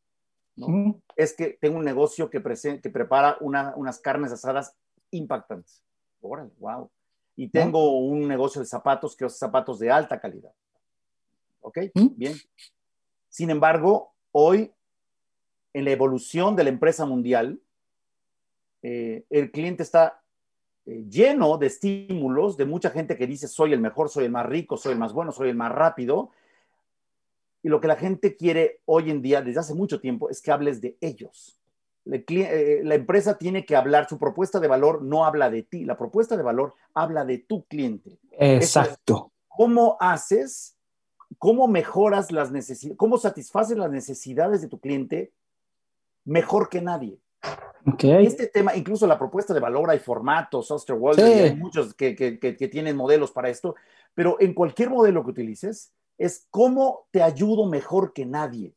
¿No? 0.56 1.00
Es 1.16 1.34
que 1.34 1.58
tengo 1.60 1.78
un 1.78 1.84
negocio 1.84 2.30
que, 2.30 2.42
que 2.82 2.90
prepara 2.90 3.36
unas 3.40 3.98
carnes 4.00 4.32
asadas 4.32 4.76
impactantes. 5.10 5.82
Órale, 6.20 6.50
wow 6.58 6.90
y 7.36 7.48
tengo 7.48 7.98
un 7.98 8.28
negocio 8.28 8.60
de 8.60 8.66
zapatos 8.66 9.16
que 9.16 9.24
es 9.24 9.38
zapatos 9.38 9.78
de 9.78 9.90
alta 9.90 10.20
calidad. 10.20 10.52
¿Ok? 11.60 11.78
¿Mm? 11.94 12.08
Bien. 12.16 12.34
Sin 13.28 13.50
embargo, 13.50 14.14
hoy, 14.32 14.72
en 15.72 15.84
la 15.84 15.90
evolución 15.90 16.54
de 16.54 16.64
la 16.64 16.70
empresa 16.70 17.06
mundial, 17.06 17.60
eh, 18.82 19.24
el 19.30 19.50
cliente 19.50 19.82
está 19.82 20.22
eh, 20.86 21.04
lleno 21.08 21.58
de 21.58 21.66
estímulos, 21.66 22.56
de 22.56 22.66
mucha 22.66 22.90
gente 22.90 23.16
que 23.16 23.26
dice, 23.26 23.48
soy 23.48 23.72
el 23.72 23.80
mejor, 23.80 24.08
soy 24.08 24.26
el 24.26 24.30
más 24.30 24.46
rico, 24.46 24.76
soy 24.76 24.92
el 24.92 24.98
más 24.98 25.12
bueno, 25.12 25.32
soy 25.32 25.48
el 25.48 25.56
más 25.56 25.72
rápido. 25.72 26.30
Y 27.64 27.70
lo 27.70 27.80
que 27.80 27.88
la 27.88 27.96
gente 27.96 28.36
quiere 28.36 28.82
hoy 28.84 29.10
en 29.10 29.22
día, 29.22 29.40
desde 29.40 29.60
hace 29.60 29.74
mucho 29.74 29.98
tiempo, 29.98 30.28
es 30.28 30.42
que 30.42 30.52
hables 30.52 30.82
de 30.82 30.98
ellos. 31.00 31.58
Eh, 32.04 32.82
la 32.84 32.94
empresa 32.94 33.38
tiene 33.38 33.64
que 33.64 33.74
hablar, 33.74 34.06
su 34.06 34.18
propuesta 34.18 34.60
de 34.60 34.68
valor 34.68 35.00
no 35.00 35.24
habla 35.24 35.48
de 35.48 35.62
ti, 35.62 35.86
la 35.86 35.96
propuesta 35.96 36.36
de 36.36 36.42
valor 36.42 36.74
habla 36.92 37.24
de 37.24 37.38
tu 37.38 37.64
cliente. 37.64 38.18
Exacto. 38.32 39.32
¿Cómo 39.48 39.96
haces, 39.98 40.76
cómo 41.38 41.66
mejoras 41.66 42.30
las 42.30 42.52
necesidades, 42.52 42.98
cómo 42.98 43.16
satisfaces 43.16 43.78
las 43.78 43.90
necesidades 43.90 44.60
de 44.60 44.68
tu 44.68 44.78
cliente 44.78 45.32
mejor 46.26 46.68
que 46.68 46.82
nadie? 46.82 47.18
Okay. 47.86 48.26
Este 48.26 48.46
tema, 48.48 48.76
incluso 48.76 49.06
la 49.06 49.18
propuesta 49.18 49.54
de 49.54 49.60
valor, 49.60 49.88
hay 49.88 50.00
formatos, 50.00 50.70
Osterwalder, 50.70 51.44
hay 51.44 51.56
muchos 51.56 51.94
que, 51.94 52.14
que, 52.14 52.38
que 52.38 52.68
tienen 52.68 52.94
modelos 52.94 53.30
para 53.30 53.48
esto, 53.48 53.74
pero 54.12 54.36
en 54.38 54.52
cualquier 54.52 54.90
modelo 54.90 55.24
que 55.24 55.30
utilices, 55.30 55.94
es 56.18 56.46
cómo 56.50 57.06
te 57.10 57.22
ayudo 57.22 57.66
mejor 57.66 58.12
que 58.12 58.26
nadie. 58.26 58.74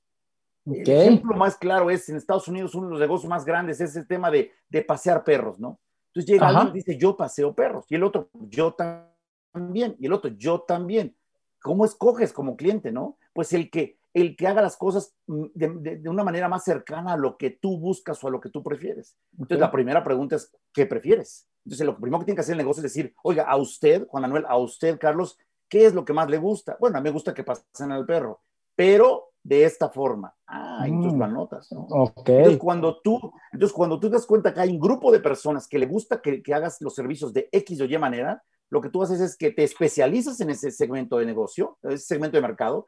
El 0.65 0.89
ejemplo 0.89 1.35
más 1.35 1.55
claro 1.55 1.89
es 1.89 2.09
en 2.09 2.17
Estados 2.17 2.47
Unidos, 2.47 2.75
uno 2.75 2.87
de 2.87 2.91
los 2.91 2.99
negocios 2.99 3.29
más 3.29 3.45
grandes 3.45 3.79
es 3.79 3.95
el 3.95 4.05
tema 4.05 4.29
de, 4.29 4.51
de 4.69 4.81
pasear 4.81 5.23
perros, 5.23 5.59
¿no? 5.59 5.79
Entonces 6.07 6.33
llega 6.33 6.47
alguien 6.47 6.69
y 6.69 6.79
dice, 6.79 6.97
yo 6.97 7.15
paseo 7.15 7.53
perros, 7.53 7.85
y 7.89 7.95
el 7.95 8.03
otro, 8.03 8.29
yo 8.33 8.73
también, 8.73 9.95
y 9.99 10.07
el 10.07 10.13
otro, 10.13 10.31
yo 10.31 10.61
también. 10.61 11.15
¿Cómo 11.61 11.85
escoges 11.85 12.33
como 12.33 12.55
cliente, 12.55 12.91
no? 12.91 13.17
Pues 13.33 13.53
el 13.53 13.69
que, 13.69 13.97
el 14.13 14.35
que 14.35 14.47
haga 14.47 14.61
las 14.61 14.77
cosas 14.77 15.15
mm, 15.27 15.45
de, 15.53 15.97
de, 15.97 16.09
una 16.09 16.23
manera 16.23 16.49
más 16.49 16.63
cercana 16.63 17.13
a 17.13 17.17
lo 17.17 17.37
que 17.37 17.51
tú 17.51 17.79
buscas 17.79 18.23
o 18.23 18.27
a 18.27 18.31
lo 18.31 18.39
que 18.39 18.49
tú 18.49 18.63
prefieres. 18.63 19.17
Entonces, 19.33 19.59
la 19.59 19.71
primera 19.71 20.03
pregunta 20.03 20.35
es, 20.35 20.51
¿qué 20.73 20.85
prefieres? 20.85 21.47
Entonces, 21.65 21.85
lo 21.85 21.97
primero 21.97 22.19
que 22.19 22.25
tiene 22.25 22.35
que 22.35 22.41
hacer 22.41 22.53
el 22.53 22.59
negocio 22.59 22.79
es 22.79 22.93
decir, 22.93 23.13
oiga, 23.23 23.43
a 23.43 23.57
usted, 23.57 24.07
Juan 24.07 24.21
Manuel, 24.21 24.45
a 24.47 24.57
usted, 24.57 24.97
Carlos, 24.97 25.37
¿qué 25.69 25.85
es 25.85 25.93
lo 25.93 26.05
que 26.05 26.13
más 26.13 26.29
le 26.29 26.37
gusta? 26.37 26.77
Bueno, 26.79 26.97
a 26.97 27.01
mí 27.01 27.05
me 27.05 27.13
gusta 27.13 27.33
que 27.33 27.43
pasen 27.43 27.91
al 27.91 28.05
perro, 28.05 28.41
pero 28.75 29.31
de 29.43 29.63
esta 29.63 29.89
forma. 29.89 30.35
Ah, 30.45 30.83
entonces 30.85 31.13
lo 31.13 31.19
mm, 31.19 31.29
anotas, 31.29 31.71
¿no? 31.71 31.87
Entonces 32.17 32.57
cuando 32.57 32.99
tú, 33.01 33.31
entonces 33.51 33.73
cuando 33.73 33.99
tú 33.99 34.09
das 34.09 34.25
cuenta 34.25 34.53
que 34.53 34.59
hay 34.59 34.69
un 34.69 34.79
grupo 34.79 35.11
de 35.11 35.19
personas 35.19 35.67
que 35.67 35.79
le 35.79 35.85
gusta 35.85 36.21
que, 36.21 36.43
que, 36.43 36.53
hagas 36.53 36.81
los 36.81 36.93
servicios 36.93 37.31
de 37.31 37.47
X 37.51 37.79
o 37.81 37.85
Y 37.85 37.97
manera, 37.97 38.43
lo 38.69 38.81
que 38.81 38.89
tú 38.89 39.01
haces 39.01 39.21
es 39.21 39.37
que 39.37 39.51
te 39.51 39.63
especializas 39.63 40.41
en 40.41 40.49
ese 40.49 40.71
segmento 40.71 41.17
de 41.17 41.25
negocio, 41.25 41.77
ese 41.83 42.05
segmento 42.05 42.37
de 42.37 42.41
mercado, 42.41 42.85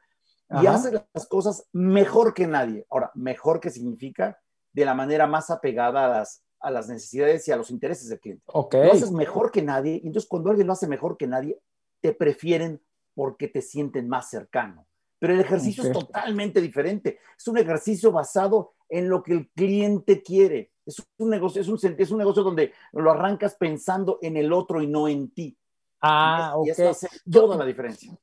y 0.62 0.66
haces 0.66 1.00
las 1.14 1.26
cosas 1.28 1.66
mejor 1.72 2.34
que 2.34 2.46
nadie. 2.46 2.84
Ahora, 2.90 3.12
mejor 3.14 3.60
que 3.60 3.70
significa 3.70 4.38
de 4.72 4.84
la 4.84 4.94
manera 4.94 5.26
más 5.26 5.48
apegada 5.48 6.06
a 6.06 6.08
las, 6.08 6.42
a 6.58 6.70
las 6.70 6.88
necesidades 6.88 7.46
y 7.46 7.52
a 7.52 7.56
los 7.56 7.70
intereses 7.70 8.08
del 8.08 8.20
cliente. 8.20 8.42
Okay. 8.46 8.86
Lo 8.86 8.92
haces 8.92 9.12
mejor 9.12 9.50
que 9.52 9.62
nadie, 9.62 10.00
y 10.02 10.08
entonces 10.08 10.28
cuando 10.28 10.50
alguien 10.50 10.66
lo 10.66 10.72
hace 10.72 10.88
mejor 10.88 11.16
que 11.16 11.28
nadie, 11.28 11.60
te 12.00 12.12
prefieren 12.12 12.82
porque 13.14 13.48
te 13.48 13.62
sienten 13.62 14.08
más 14.08 14.30
cercano 14.30 14.86
pero 15.20 15.34
el 15.34 15.40
ejercicio 15.40 15.84
es 15.84 15.92
totalmente 15.92 16.60
diferente. 16.60 17.20
Es 17.38 17.46
un 17.46 17.58
ejercicio 17.58 18.10
basado 18.10 18.72
en 18.88 19.08
lo 19.08 19.22
que 19.22 19.34
el 19.34 19.50
cliente 19.50 20.22
quiere. 20.22 20.72
Es 20.84 21.06
un 21.18 21.28
negocio, 21.28 21.60
es 21.60 21.68
un, 21.68 21.78
es 21.98 22.10
un 22.10 22.18
negocio 22.18 22.42
donde 22.42 22.72
lo 22.92 23.10
arrancas 23.10 23.54
pensando 23.54 24.18
en 24.22 24.38
el 24.38 24.50
otro 24.52 24.82
y 24.82 24.86
no 24.86 25.06
en 25.06 25.30
ti. 25.30 25.56
Ah, 26.00 26.54
ok. 26.56 26.66
Y 26.66 26.70
hace 26.70 27.08
toda 27.30 27.56
la 27.56 27.66
diferencia. 27.66 28.18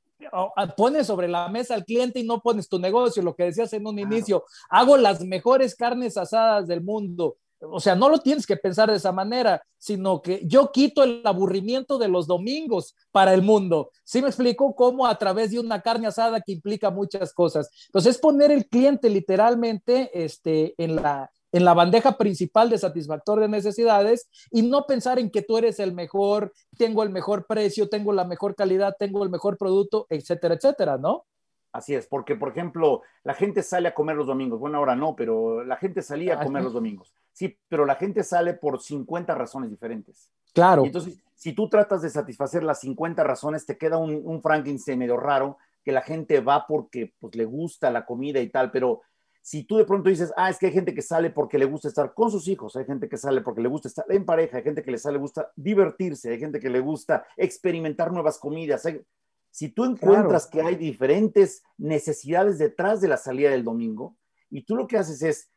Pones 0.76 1.06
sobre 1.06 1.28
la 1.28 1.48
mesa 1.50 1.76
al 1.76 1.86
cliente 1.86 2.20
y 2.20 2.26
no 2.26 2.42
pones 2.42 2.68
tu 2.68 2.80
negocio, 2.80 3.22
lo 3.22 3.36
que 3.36 3.44
decías 3.44 3.72
en 3.74 3.86
un 3.86 4.00
inicio. 4.00 4.44
Hago 4.68 4.98
las 4.98 5.24
mejores 5.24 5.76
carnes 5.76 6.18
asadas 6.18 6.68
del 6.68 6.82
mundo 6.82 7.38
o 7.60 7.80
sea, 7.80 7.96
no 7.96 8.10
lo 8.10 8.20
tienes 8.20 8.46
que 8.46 8.58
pensar 8.58 8.90
de 8.90 8.98
esa 8.98 9.12
manera, 9.12 9.64
sino 9.78 10.22
que 10.22 10.42
yo 10.46 10.72
quito 10.72 11.04
el 11.04 11.22
aburrimiento 11.26 11.98
de 11.98 12.08
los 12.08 12.28
domingos 12.28 12.96
para 13.12 13.34
el 13.34 13.42
mundo. 13.42 13.92
¿Sí 14.04 14.22
me 14.22 14.28
explico 14.28 14.76
cómo 14.76 15.08
a 15.08 15.18
través 15.18 15.52
de 15.52 15.60
una 15.60 15.82
carne 15.82 16.08
asada 16.08 16.42
que 16.42 16.52
implica 16.52 16.92
muchas 16.92 17.34
cosas? 17.34 17.70
Entonces, 17.88 18.16
es 18.16 18.22
poner 18.22 18.52
el 18.52 18.68
cliente 18.68 19.10
literalmente 19.10 20.12
este, 20.14 20.76
en, 20.78 20.98
la, 20.98 21.32
en 21.52 21.66
la 21.66 21.74
bandeja 21.74 22.18
principal 22.18 22.70
de 22.70 22.78
satisfactor 22.78 23.40
de 23.40 23.48
necesidades 23.48 24.30
y 24.52 24.62
no 24.62 24.86
pensar 24.86 25.20
en 25.20 25.32
que 25.32 25.42
tú 25.42 25.58
eres 25.58 25.80
el 25.80 25.94
mejor, 25.94 26.54
tengo 26.78 27.04
el 27.04 27.10
mejor 27.10 27.48
precio, 27.48 27.90
tengo 27.90 28.14
la 28.14 28.26
mejor 28.26 28.56
calidad, 28.56 28.96
tengo 28.98 29.24
el 29.24 29.30
mejor 29.30 29.58
producto, 29.58 30.06
etcétera, 30.10 30.56
etcétera, 30.56 30.98
¿no? 30.98 31.26
Así 31.72 31.94
es, 31.94 32.08
porque 32.08 32.36
por 32.36 32.50
ejemplo, 32.50 33.02
la 33.24 33.34
gente 33.34 33.62
sale 33.62 33.90
a 33.90 33.94
comer 33.94 34.16
los 34.16 34.28
domingos. 34.28 34.60
Bueno, 34.60 34.78
ahora 34.78 34.96
no, 34.96 35.16
pero 35.16 35.64
la 35.64 35.76
gente 35.78 36.02
salía 36.02 36.40
a 36.40 36.44
comer 36.44 36.64
los 36.64 36.74
domingos. 36.74 37.14
Sí, 37.38 37.56
pero 37.70 37.86
la 37.86 37.94
gente 37.94 38.24
sale 38.24 38.56
por 38.56 38.82
50 38.82 39.36
razones 39.36 39.70
diferentes. 39.70 40.32
Claro. 40.56 40.84
entonces, 40.84 41.20
si 41.36 41.54
tú 41.54 41.70
tratas 41.70 42.02
de 42.02 42.10
satisfacer 42.10 42.64
las 42.64 42.80
50 42.80 43.24
razones, 43.24 43.68
te 43.68 43.78
queda 43.78 43.98
un, 43.98 44.24
un 44.26 44.42
Frankenstein 44.42 44.98
medio 44.98 45.18
raro, 45.18 45.60
que 45.84 45.92
la 45.92 46.02
gente 46.02 46.40
va 46.40 46.66
porque 46.66 47.14
pues, 47.20 47.36
le 47.36 47.46
gusta 47.46 47.92
la 47.92 48.08
comida 48.08 48.40
y 48.40 48.50
tal, 48.50 48.72
pero 48.72 49.02
si 49.40 49.66
tú 49.66 49.78
de 49.78 49.86
pronto 49.86 50.10
dices, 50.10 50.34
ah, 50.36 50.50
es 50.50 50.58
que 50.58 50.66
hay 50.66 50.72
gente 50.72 50.96
que 50.96 51.04
sale 51.04 51.30
porque 51.30 51.60
le 51.60 51.66
gusta 51.66 51.90
estar 51.90 52.12
con 52.16 52.32
sus 52.32 52.48
hijos, 52.48 52.76
hay 52.76 52.86
gente 52.86 53.08
que 53.08 53.18
sale 53.18 53.42
porque 53.42 53.62
le 53.62 53.70
gusta 53.70 53.88
estar 53.88 54.06
en 54.10 54.26
pareja, 54.26 54.58
hay 54.58 54.64
gente 54.64 54.82
que 54.82 54.90
le 54.90 54.98
sale, 54.98 55.14
le 55.14 55.20
gusta 55.20 55.52
divertirse, 55.56 56.32
hay 56.32 56.40
gente 56.40 56.60
que 56.60 56.72
le 56.72 56.80
gusta 56.80 57.24
experimentar 57.38 58.12
nuevas 58.12 58.40
comidas. 58.40 58.82
Si 59.52 59.70
tú 59.70 59.86
encuentras 59.86 60.48
que 60.48 60.64
hay 60.64 60.76
diferentes 60.76 61.62
necesidades 61.78 62.58
detrás 62.58 63.00
de 63.00 63.10
la 63.10 63.18
salida 63.18 63.52
del 63.52 63.64
domingo 63.64 64.18
y 64.50 64.64
tú 64.64 64.76
lo 64.76 64.88
que 64.88 64.98
haces 64.98 65.22
es 65.22 65.52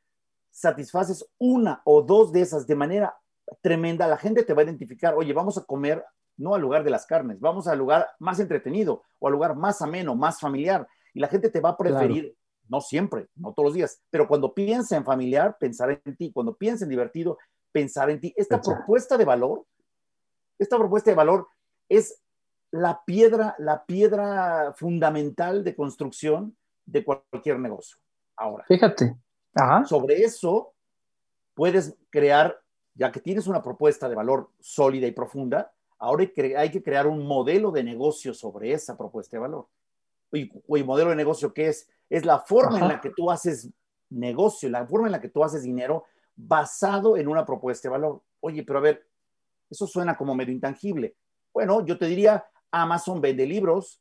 satisfaces 0.51 1.25
una 1.39 1.83
o 1.85 2.03
dos 2.03 2.33
de 2.33 2.43
esas 2.43 2.67
de 2.67 2.75
manera 2.75 3.15
tremenda, 3.61 4.07
la 4.07 4.17
gente 4.17 4.45
te 4.45 4.55
va 4.55 4.63
a 4.63 4.65
identificar, 4.65 5.15
oye, 5.15 5.33
vamos 5.33 5.59
a 5.59 5.65
comer 5.65 6.05
no 6.37 6.55
al 6.55 6.63
lugar 6.63 6.85
de 6.85 6.91
las 6.91 7.07
carnes, 7.07 7.39
vamos 7.41 7.67
al 7.67 7.79
lugar 7.79 8.09
más 8.19 8.41
entretenido 8.41 9.03
o 9.19 9.27
al 9.27 9.33
lugar 9.33 9.57
más 9.57 9.83
ameno, 9.83 10.15
más 10.15 10.41
familiar. 10.41 10.87
Y 11.13 11.21
la 11.21 11.29
gente 11.29 11.51
te 11.51 11.61
va 11.61 11.71
a 11.71 11.77
preferir, 11.77 12.35
no 12.69 12.81
siempre, 12.81 13.29
no 13.35 13.53
todos 13.53 13.67
los 13.67 13.75
días, 13.75 14.01
pero 14.11 14.27
cuando 14.27 14.55
piensa 14.55 14.97
en 14.97 15.05
familiar, 15.05 15.57
pensar 15.59 16.01
en 16.05 16.17
ti. 16.17 16.33
Cuando 16.33 16.57
piensa 16.57 16.85
en 16.85 16.91
divertido, 16.91 17.37
pensar 17.73 18.11
en 18.11 18.21
ti. 18.21 18.33
Esta 18.37 18.61
propuesta 18.61 19.19
de 19.19 19.25
valor, 19.25 19.67
esta 20.59 20.79
propuesta 20.79 21.11
de 21.11 21.17
valor 21.17 21.47
es 21.89 22.23
la 22.71 23.03
piedra, 23.05 23.55
la 23.59 23.85
piedra 23.85 24.73
fundamental 24.77 25.65
de 25.65 25.75
construcción 25.75 26.57
de 26.87 27.05
cualquier 27.05 27.59
negocio. 27.59 27.99
Ahora. 28.37 28.65
Fíjate. 28.67 29.17
Sobre 29.87 30.23
eso 30.23 30.73
puedes 31.55 31.97
crear, 32.09 32.61
ya 32.95 33.11
que 33.11 33.21
tienes 33.21 33.47
una 33.47 33.63
propuesta 33.63 34.09
de 34.09 34.15
valor 34.15 34.51
sólida 34.61 35.07
y 35.07 35.13
profunda, 35.13 35.73
ahora 35.99 36.25
hay 36.57 36.71
que 36.71 36.83
crear 36.83 37.07
un 37.07 37.27
modelo 37.27 37.71
de 37.71 37.85
negocio 37.85 38.33
sobre 38.33 38.73
esa 38.73 38.97
propuesta 38.97 39.37
de 39.37 39.41
valor. 39.41 39.67
Y, 40.33 40.51
y 40.53 40.85
modelo 40.85 41.11
de 41.11 41.17
negocio, 41.17 41.53
¿qué 41.53 41.69
es? 41.69 41.89
Es 42.09 42.25
la 42.25 42.39
forma 42.39 42.79
en 42.79 42.89
la 42.89 43.01
que 43.01 43.11
tú 43.11 43.31
haces 43.31 43.69
negocio, 44.11 44.69
la 44.69 44.87
forma 44.87 45.09
en 45.09 45.13
la 45.13 45.21
que 45.21 45.29
tú 45.29 45.43
haces 45.43 45.63
dinero 45.63 46.05
basado 46.37 47.17
en 47.17 47.29
una 47.29 47.45
propuesta 47.45 47.89
de 47.89 47.93
valor. 47.93 48.23
Oye, 48.41 48.63
pero 48.65 48.79
a 48.79 48.83
ver, 48.83 49.07
eso 49.69 49.87
suena 49.87 50.17
como 50.17 50.35
medio 50.35 50.53
intangible. 50.53 51.15
Bueno, 51.53 51.85
yo 51.85 51.99
te 51.99 52.07
diría, 52.07 52.45
Amazon 52.71 53.21
vende 53.21 53.47
libros, 53.47 54.01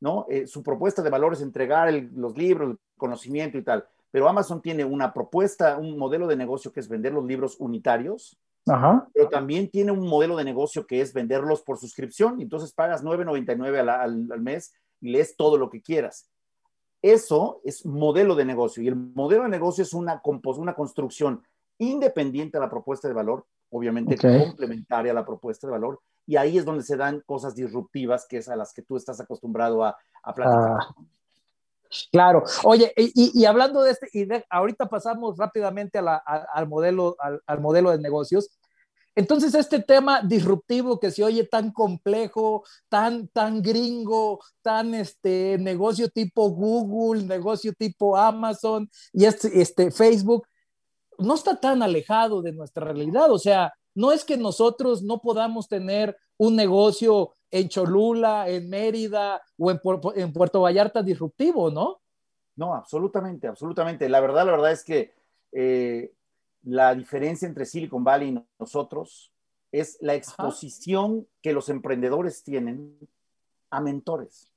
¿no? 0.00 0.26
Eh, 0.28 0.46
su 0.46 0.62
propuesta 0.62 1.02
de 1.02 1.10
valor 1.10 1.32
es 1.32 1.42
entregar 1.42 1.92
los 2.14 2.36
libros, 2.36 2.70
el 2.70 2.78
conocimiento 2.96 3.58
y 3.58 3.62
tal. 3.62 3.86
Pero 4.10 4.28
Amazon 4.28 4.62
tiene 4.62 4.84
una 4.84 5.12
propuesta, 5.12 5.76
un 5.76 5.98
modelo 5.98 6.26
de 6.26 6.36
negocio 6.36 6.72
que 6.72 6.80
es 6.80 6.88
vender 6.88 7.12
los 7.12 7.24
libros 7.24 7.56
unitarios, 7.58 8.38
pero 9.14 9.28
también 9.30 9.70
tiene 9.70 9.92
un 9.92 10.06
modelo 10.06 10.36
de 10.36 10.44
negocio 10.44 10.86
que 10.86 11.00
es 11.00 11.12
venderlos 11.12 11.62
por 11.62 11.78
suscripción. 11.78 12.40
Entonces 12.40 12.72
pagas 12.72 13.02
9.99 13.02 13.78
al, 13.78 13.88
al, 13.88 14.40
mes 14.40 14.74
y 15.00 15.10
lees 15.10 15.36
todo 15.36 15.56
lo 15.56 15.70
que 15.70 15.80
quieras. 15.80 16.30
Eso 17.00 17.60
es 17.64 17.86
modelo 17.86 18.34
de 18.34 18.44
negocio 18.44 18.82
y 18.82 18.88
el 18.88 18.96
modelo 18.96 19.44
de 19.44 19.48
negocio 19.48 19.82
es 19.82 19.94
una, 19.94 20.20
una 20.24 20.74
construcción 20.74 21.42
independiente 21.78 22.58
a 22.58 22.60
la 22.60 22.68
propuesta 22.68 23.08
de 23.08 23.14
valor, 23.14 23.46
obviamente 23.70 24.16
complementaria 24.16 25.12
a 25.12 25.14
la 25.14 25.24
propuesta 25.24 25.66
de 25.66 25.72
valor, 25.72 26.00
y 26.26 26.36
ahí 26.36 26.58
es 26.58 26.64
donde 26.64 26.82
se 26.82 26.96
dan 26.96 27.22
cosas 27.24 27.54
disruptivas, 27.54 28.26
que 28.28 28.38
es 28.38 28.48
a 28.48 28.56
las 28.56 28.72
que 28.74 28.82
tú 28.82 28.96
estás 28.96 29.20
acostumbrado 29.20 29.84
a, 29.84 29.96
a 30.22 30.34
platicar. 30.34 30.78
Ah, 30.80 30.94
claro. 32.10 32.44
Oye, 32.64 32.92
y, 32.96 33.44
hablando 33.44 33.82
de 33.82 33.92
este, 33.92 34.08
y 34.12 34.26
ahorita 34.50 34.88
pasamos 34.88 35.36
rápidamente 35.36 35.98
al, 35.98 36.68
modelo, 36.68 37.16
al, 37.46 37.60
modelo 37.60 37.90
de 37.90 37.98
negocios. 37.98 38.50
Entonces, 39.14 39.54
este 39.54 39.80
tema 39.82 40.22
disruptivo 40.22 41.00
que 41.00 41.10
se 41.10 41.24
oye 41.24 41.44
tan 41.44 41.72
complejo, 41.72 42.62
tan, 42.88 43.26
tan 43.28 43.62
gringo, 43.62 44.38
tan 44.62 44.94
este 44.94 45.56
negocio 45.58 46.08
tipo 46.08 46.50
Google, 46.50 47.24
negocio 47.24 47.72
tipo 47.72 48.16
Amazon 48.16 48.88
y 49.12 49.24
este, 49.24 49.60
este 49.60 49.90
Facebook, 49.90 50.46
no 51.18 51.34
está 51.34 51.58
tan 51.58 51.82
alejado 51.82 52.42
de 52.42 52.52
nuestra 52.52 52.84
realidad. 52.84 53.32
O 53.32 53.38
sea, 53.38 53.74
no 53.94 54.12
es 54.12 54.24
que 54.24 54.36
nosotros 54.36 55.02
no 55.02 55.20
podamos 55.20 55.68
tener 55.68 56.16
un 56.36 56.54
negocio 56.54 57.32
en 57.50 57.68
Cholula, 57.68 58.48
en 58.48 58.68
Mérida 58.68 59.42
o 59.56 59.70
en, 59.70 60.32
Puerto 60.32 60.60
Vallarta 60.60 61.02
disruptivo, 61.02 61.70
¿no? 61.70 62.00
No, 62.56 62.74
absolutamente, 62.74 63.46
absolutamente. 63.46 64.08
La 64.08 64.20
verdad, 64.20 64.44
la 64.46 64.52
verdad 64.52 64.72
es 64.72 64.84
que 64.84 65.12
eh, 65.52 66.12
la 66.64 66.94
diferencia 66.94 67.46
entre 67.46 67.64
Silicon 67.64 68.04
Valley 68.04 68.28
y 68.30 68.44
nosotros 68.58 69.32
es 69.70 69.98
la 70.00 70.14
exposición 70.14 71.26
que 71.42 71.52
los 71.52 71.68
emprendedores 71.68 72.42
tienen 72.42 72.98
a 73.70 73.80
mentores. 73.80 74.50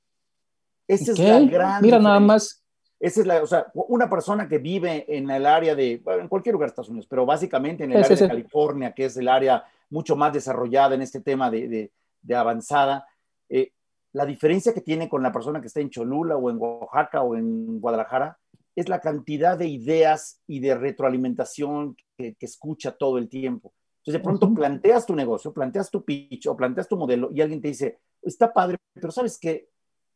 Esa 0.88 1.12
es 1.12 1.18
la 1.18 1.40
gran. 1.40 1.82
Mira, 1.82 1.98
nada 1.98 2.20
más 2.20 2.62
esa 3.02 3.20
es 3.20 3.26
la, 3.26 3.42
o 3.42 3.46
sea, 3.48 3.66
una 3.74 4.08
persona 4.08 4.46
que 4.46 4.58
vive 4.58 5.04
en 5.08 5.28
el 5.28 5.44
área 5.44 5.74
de, 5.74 6.00
bueno, 6.04 6.22
en 6.22 6.28
cualquier 6.28 6.52
lugar 6.52 6.68
de 6.68 6.70
Estados 6.70 6.88
Unidos, 6.88 7.08
pero 7.10 7.26
básicamente 7.26 7.82
en 7.82 7.90
el 7.90 8.04
área 8.04 8.16
de 8.16 8.28
California, 8.28 8.94
que 8.94 9.06
es 9.06 9.16
el 9.16 9.26
área 9.26 9.64
mucho 9.90 10.14
más 10.14 10.32
desarrollada 10.32 10.94
en 10.94 11.02
este 11.02 11.20
tema 11.20 11.50
de, 11.50 11.90
de, 12.22 12.34
avanzada, 12.34 13.06
eh, 13.48 13.72
la 14.12 14.26
diferencia 14.26 14.72
que 14.72 14.80
tiene 14.80 15.08
con 15.08 15.22
la 15.22 15.32
persona 15.32 15.60
que 15.60 15.66
está 15.66 15.80
en 15.80 15.90
Cholula 15.90 16.36
o 16.36 16.50
en 16.50 16.56
Oaxaca 16.58 17.22
o 17.22 17.36
en 17.36 17.80
Guadalajara 17.80 18.38
es 18.74 18.88
la 18.88 19.00
cantidad 19.00 19.58
de 19.58 19.66
ideas 19.66 20.40
y 20.46 20.60
de 20.60 20.74
retroalimentación 20.74 21.96
que, 22.16 22.36
escucha 22.40 22.92
todo 22.92 23.18
el 23.18 23.28
tiempo. 23.28 23.74
Entonces, 23.98 24.20
de 24.20 24.24
pronto 24.24 24.52
planteas 24.54 25.06
tu 25.06 25.14
negocio, 25.14 25.52
planteas 25.52 25.90
tu 25.90 26.04
pitch 26.04 26.46
o 26.46 26.56
planteas 26.56 26.88
tu 26.88 26.96
modelo 26.96 27.30
y 27.32 27.40
alguien 27.40 27.60
te 27.60 27.68
dice, 27.68 28.00
está 28.22 28.52
padre, 28.52 28.78
pero 28.94 29.10
¿sabes 29.10 29.38
qué? 29.38 29.68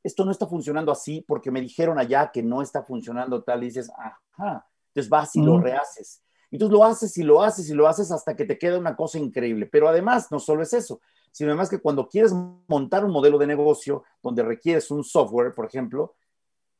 esto 0.06 0.24
no 0.24 0.30
está 0.30 0.46
funcionando 0.46 0.92
así 0.92 1.24
porque 1.26 1.50
me 1.50 1.60
dijeron 1.60 1.98
allá 1.98 2.30
que 2.32 2.42
no 2.42 2.62
está 2.62 2.82
funcionando 2.82 3.42
tal, 3.42 3.62
y 3.62 3.66
dices, 3.66 3.90
ajá, 3.98 4.66
entonces 4.88 5.10
vas 5.10 5.34
y 5.34 5.42
lo 5.42 5.60
rehaces. 5.60 6.22
Entonces 6.50 6.72
lo 6.72 6.84
haces 6.84 7.16
y 7.18 7.22
lo 7.22 7.42
haces 7.42 7.68
y 7.68 7.74
lo 7.74 7.88
haces 7.88 8.10
hasta 8.10 8.36
que 8.36 8.44
te 8.44 8.58
queda 8.58 8.78
una 8.78 8.96
cosa 8.96 9.18
increíble. 9.18 9.66
Pero 9.66 9.88
además, 9.88 10.30
no 10.30 10.38
solo 10.38 10.62
es 10.62 10.72
eso, 10.72 11.00
sino 11.32 11.50
además 11.50 11.68
que 11.68 11.78
cuando 11.78 12.08
quieres 12.08 12.32
montar 12.66 13.04
un 13.04 13.10
modelo 13.10 13.38
de 13.38 13.46
negocio 13.46 14.04
donde 14.22 14.42
requieres 14.42 14.90
un 14.90 15.04
software, 15.04 15.52
por 15.54 15.66
ejemplo, 15.66 16.14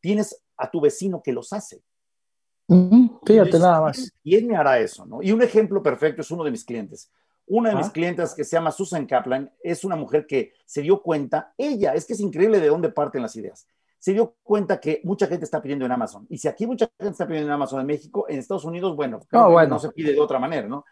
tienes 0.01 0.43
a 0.57 0.71
tu 0.71 0.81
vecino 0.81 1.23
que 1.23 1.33
los 1.33 1.53
hace. 1.53 1.83
Fíjate 3.25 3.59
nada 3.59 3.81
más. 3.81 4.13
Y 4.23 4.35
él 4.35 4.47
me 4.47 4.57
hará 4.57 4.79
eso, 4.79 5.07
¿no? 5.07 5.23
Y 5.23 5.33
un 5.33 5.43
ejemplo 5.43 5.83
perfecto 5.83 6.23
es 6.23 6.31
uno 6.31 6.45
de 6.45 6.51
mis 6.51 6.65
clientes. 6.65 7.11
Una 7.49 7.71
de 7.71 7.77
mis 7.77 7.91
clientes 7.91 8.35
que 8.35 8.45
se 8.45 8.57
llama 8.57 8.73
Susan 8.73 9.07
Kaplan 9.07 9.53
es 9.63 9.85
una 9.85 9.95
mujer 9.95 10.27
que 10.27 10.53
se 10.65 10.83
dio 10.83 11.01
cuenta, 11.01 11.55
ella, 11.57 11.95
es 11.95 12.05
que 12.05 12.15
es 12.15 12.21
increíble 12.21 12.59
de 12.59 12.67
dónde 12.67 12.89
parten 12.89 13.23
las 13.23 13.37
ideas. 13.37 13.69
Se 14.07 14.13
dio 14.13 14.37
cuenta 14.45 14.79
que 14.79 15.01
mucha 15.03 15.27
gente 15.27 15.45
está 15.45 15.61
pidiendo 15.61 15.85
en 15.85 15.91
Amazon. 15.91 16.29
Y 16.29 16.39
si 16.39 16.47
aquí 16.47 16.65
mucha 16.65 16.89
gente 16.97 17.11
está 17.11 17.27
pidiendo 17.27 17.49
en 17.49 17.55
Amazon 17.55 17.81
en 17.81 17.87
México, 17.87 18.27
en 18.29 18.39
Estados 18.39 18.65
Unidos, 18.65 18.95
bueno, 18.95 19.19
no, 19.33 19.81
se 19.81 19.91
pide 19.91 20.13
de 20.13 20.21
otra 20.21 20.39
manera, 20.39 20.69
¿no? 20.69 20.85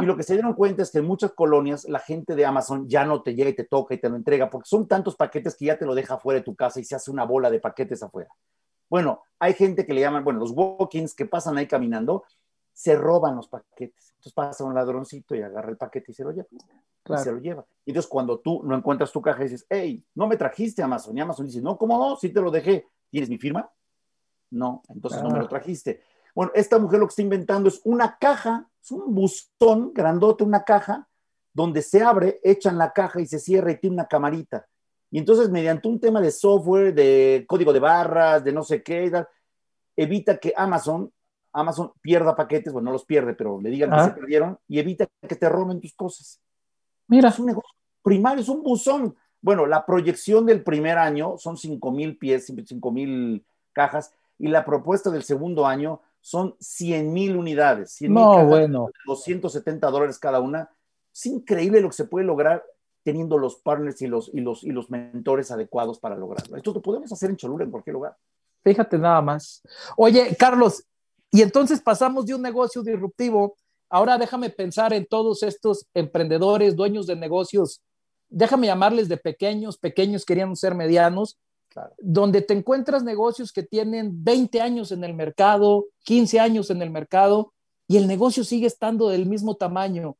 Y 0.00 0.04
lo 0.04 0.16
que 0.16 0.22
se 0.22 0.34
dieron 0.34 0.54
cuenta 0.54 0.84
es 0.84 0.92
que 0.92 0.98
en 0.98 1.04
muchas 1.04 1.32
colonias 1.32 1.84
la 1.88 1.98
gente 1.98 2.36
de 2.36 2.46
Amazon 2.46 2.88
ya 2.88 3.04
no 3.04 3.24
te 3.24 3.34
llega 3.34 3.50
y 3.50 3.56
te 3.56 3.64
toca 3.64 3.94
y 3.94 3.98
te 3.98 4.08
lo 4.08 4.14
entrega 4.14 4.48
porque 4.48 4.68
son 4.68 4.86
tantos 4.86 5.16
paquetes 5.16 5.56
que 5.56 5.64
ya 5.64 5.76
te 5.76 5.84
lo 5.84 5.96
deja 5.96 6.16
fuera 6.16 6.38
de 6.38 6.44
tu 6.44 6.54
casa 6.54 6.78
y 6.78 6.84
se 6.84 6.94
hace 6.94 7.10
una 7.10 7.24
bola 7.24 7.50
de 7.50 7.58
paquetes 7.58 8.04
afuera. 8.04 8.30
Bueno, 8.88 9.24
hay 9.40 9.54
gente 9.54 9.84
que 9.84 9.92
le 9.92 10.02
llaman, 10.02 10.22
bueno, 10.22 10.38
los 10.38 10.52
walk-ins 10.52 11.16
que 11.16 11.26
pasan 11.26 11.58
ahí 11.58 11.66
caminando, 11.66 12.22
se 12.72 12.94
roban 12.94 13.34
los 13.34 13.48
paquetes 13.48 14.10
entonces 14.20 14.34
pasa 14.34 14.64
un 14.64 14.74
ladroncito 14.74 15.34
y 15.34 15.40
agarra 15.40 15.70
el 15.70 15.78
paquete 15.78 16.12
y 16.12 16.14
se 16.14 16.24
lo 16.24 16.30
lleva. 16.30 16.46
Y 17.08 17.18
se 17.18 17.32
lo 17.32 17.38
lleva. 17.38 17.66
Y 17.84 17.90
entonces 17.90 18.08
cuando 18.08 18.38
tú 18.38 18.62
no 18.64 18.76
encuentras 18.76 19.10
tu 19.10 19.20
caja 19.20 19.42
dices, 19.42 19.66
hey, 19.68 20.04
no 20.14 20.26
me 20.26 20.36
trajiste 20.36 20.82
Amazon. 20.82 21.16
Y 21.16 21.20
Amazon 21.20 21.46
dice, 21.46 21.60
no, 21.60 21.76
¿cómo 21.76 21.98
no? 21.98 22.16
Sí 22.16 22.28
te 22.28 22.40
lo 22.40 22.50
dejé. 22.50 22.86
¿Tienes 23.10 23.28
mi 23.28 23.38
firma? 23.38 23.70
No, 24.50 24.82
entonces 24.88 25.22
no 25.22 25.30
me 25.30 25.38
lo 25.38 25.46
ah. 25.46 25.48
trajiste. 25.48 26.02
Bueno, 26.34 26.52
esta 26.54 26.78
mujer 26.78 27.00
lo 27.00 27.06
que 27.06 27.10
está 27.10 27.22
inventando 27.22 27.68
es 27.68 27.80
una 27.84 28.16
caja, 28.18 28.68
es 28.82 28.90
un 28.90 29.14
buzón 29.14 29.92
grandote, 29.92 30.44
una 30.44 30.62
caja, 30.62 31.08
donde 31.52 31.82
se 31.82 32.02
abre, 32.02 32.40
echan 32.44 32.78
la 32.78 32.92
caja 32.92 33.20
y 33.20 33.26
se 33.26 33.38
cierra 33.38 33.72
y 33.72 33.78
tiene 33.78 33.94
una 33.94 34.06
camarita. 34.06 34.66
Y 35.10 35.18
entonces, 35.18 35.50
mediante 35.50 35.88
un 35.88 35.98
tema 35.98 36.20
de 36.20 36.30
software, 36.30 36.94
de 36.94 37.44
código 37.48 37.72
de 37.72 37.80
barras, 37.80 38.44
de 38.44 38.52
no 38.52 38.62
sé 38.62 38.82
qué, 38.82 39.10
evita 39.96 40.38
que 40.38 40.52
Amazon 40.56 41.12
Amazon 41.52 41.92
pierda 42.00 42.36
paquetes, 42.36 42.72
bueno, 42.72 42.86
no 42.86 42.92
los 42.92 43.04
pierde, 43.04 43.34
pero 43.34 43.60
le 43.60 43.70
digan 43.70 43.90
que 43.90 44.04
se 44.04 44.20
perdieron 44.20 44.58
y 44.68 44.78
evita 44.78 45.06
que 45.26 45.36
te 45.36 45.48
roben 45.48 45.80
tus 45.80 45.94
cosas. 45.94 46.40
Mira. 47.10 47.28
Es 47.28 47.38
un 47.38 47.46
negocio 47.46 47.70
primario, 48.02 48.40
es 48.40 48.48
un 48.48 48.62
buzón. 48.62 49.14
Bueno, 49.42 49.66
la 49.66 49.84
proyección 49.84 50.46
del 50.46 50.62
primer 50.62 50.96
año 50.96 51.36
son 51.36 51.56
5 51.56 51.90
mil 51.90 52.16
pies, 52.16 52.46
5 52.46 52.92
mil 52.92 53.44
cajas, 53.72 54.12
y 54.38 54.48
la 54.48 54.64
propuesta 54.64 55.10
del 55.10 55.22
segundo 55.22 55.66
año 55.66 56.00
son 56.20 56.54
100 56.60 57.12
mil 57.12 57.36
unidades. 57.36 57.92
100, 57.92 58.14
no, 58.14 58.46
bueno. 58.46 58.90
270 59.06 59.90
dólares 59.90 60.18
cada 60.18 60.40
una. 60.40 60.70
Es 61.12 61.26
increíble 61.26 61.80
lo 61.80 61.88
que 61.88 61.96
se 61.96 62.04
puede 62.04 62.24
lograr 62.24 62.64
teniendo 63.02 63.38
los 63.38 63.56
partners 63.56 64.00
y 64.02 64.06
los, 64.06 64.30
y 64.32 64.40
los, 64.40 64.62
y 64.62 64.70
los 64.70 64.90
mentores 64.90 65.50
adecuados 65.50 65.98
para 65.98 66.16
lograrlo. 66.16 66.56
Esto 66.56 66.72
lo 66.72 66.82
podemos 66.82 67.10
hacer 67.10 67.30
en 67.30 67.36
Cholula, 67.36 67.64
en 67.64 67.70
cualquier 67.70 67.94
lugar. 67.94 68.16
Fíjate 68.62 68.98
nada 68.98 69.22
más. 69.22 69.62
Oye, 69.96 70.36
Carlos, 70.38 70.84
y 71.30 71.42
entonces 71.42 71.80
pasamos 71.80 72.26
de 72.26 72.34
un 72.34 72.42
negocio 72.42 72.82
disruptivo, 72.82 73.56
ahora 73.90 74.16
déjame 74.16 74.48
pensar 74.50 74.92
en 74.92 75.04
todos 75.04 75.42
estos 75.42 75.86
emprendedores, 75.92 76.76
dueños 76.76 77.06
de 77.06 77.16
negocios, 77.16 77.82
déjame 78.28 78.68
llamarles 78.68 79.08
de 79.08 79.16
pequeños, 79.16 79.76
pequeños 79.76 80.24
querían 80.24 80.56
ser 80.56 80.74
medianos, 80.74 81.38
donde 81.98 82.42
te 82.42 82.54
encuentras 82.54 83.04
negocios 83.04 83.52
que 83.52 83.62
tienen 83.62 84.24
20 84.24 84.60
años 84.60 84.90
en 84.92 85.04
el 85.04 85.14
mercado, 85.14 85.86
15 86.04 86.40
años 86.40 86.70
en 86.70 86.82
el 86.82 86.90
mercado, 86.90 87.52
y 87.86 87.96
el 87.96 88.06
negocio 88.06 88.44
sigue 88.44 88.66
estando 88.66 89.08
del 89.08 89.26
mismo 89.26 89.56
tamaño. 89.56 90.16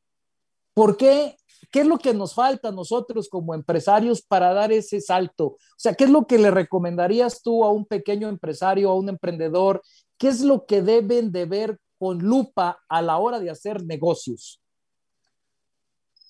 ¿Por 0.73 0.97
qué? 0.97 1.37
¿Qué 1.71 1.81
es 1.81 1.87
lo 1.87 1.97
que 1.97 2.13
nos 2.13 2.33
falta 2.33 2.69
a 2.69 2.73
nosotros 2.73 3.29
como 3.29 3.53
empresarios 3.53 4.21
para 4.21 4.53
dar 4.53 4.71
ese 4.71 4.99
salto? 4.99 5.45
O 5.45 5.57
sea, 5.77 5.93
¿qué 5.93 6.05
es 6.05 6.09
lo 6.09 6.25
que 6.25 6.37
le 6.37 6.51
recomendarías 6.51 7.41
tú 7.41 7.63
a 7.63 7.71
un 7.71 7.85
pequeño 7.85 8.29
empresario, 8.29 8.89
a 8.89 8.95
un 8.95 9.09
emprendedor 9.09 9.81
¿Qué 10.21 10.27
es 10.27 10.41
lo 10.41 10.67
que 10.67 10.83
deben 10.83 11.31
de 11.31 11.45
ver 11.45 11.79
con 12.01 12.17
lupa 12.17 12.81
a 12.89 12.99
la 13.03 13.19
hora 13.19 13.39
de 13.39 13.51
hacer 13.51 13.83
negocios? 13.85 14.59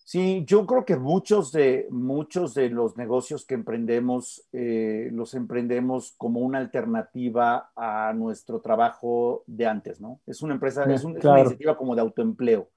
Sí, 0.03 0.43
yo 0.45 0.65
creo 0.65 0.83
que 0.83 0.97
muchos 0.97 1.53
de, 1.53 1.87
muchos 1.89 2.53
de 2.53 2.69
los 2.69 2.97
negocios 2.97 3.45
que 3.45 3.53
emprendemos, 3.53 4.45
eh, 4.51 5.07
los 5.13 5.33
emprendemos 5.33 6.13
como 6.17 6.41
una 6.41 6.57
alternativa 6.57 7.71
a 7.73 8.11
nuestro 8.11 8.59
trabajo 8.59 9.45
de 9.47 9.65
antes, 9.65 10.01
¿no? 10.01 10.19
Es 10.27 10.41
una 10.41 10.55
empresa, 10.55 10.83
es, 10.93 11.05
una 11.05 11.39
iniciativa 11.39 11.77
como 11.77 11.95
de 11.95 12.01
autoempleo. 12.01 12.67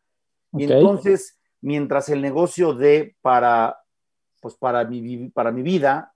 Y 0.53 0.63
entonces, 0.63 1.37
mientras 1.63 2.09
el 2.11 2.23
negocio 2.23 2.75
de 2.75 3.17
para, 3.21 3.77
pues 4.41 4.55
para 4.55 4.85
mi, 4.85 5.31
para 5.31 5.51
mi 5.51 5.63
vida, 5.63 6.15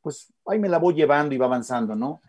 pues 0.00 0.32
ahí 0.46 0.60
me 0.60 0.68
la 0.68 0.78
voy 0.78 0.94
llevando 0.94 1.34
y 1.34 1.38
va 1.38 1.46
avanzando, 1.46 1.96
¿no? 1.96 2.22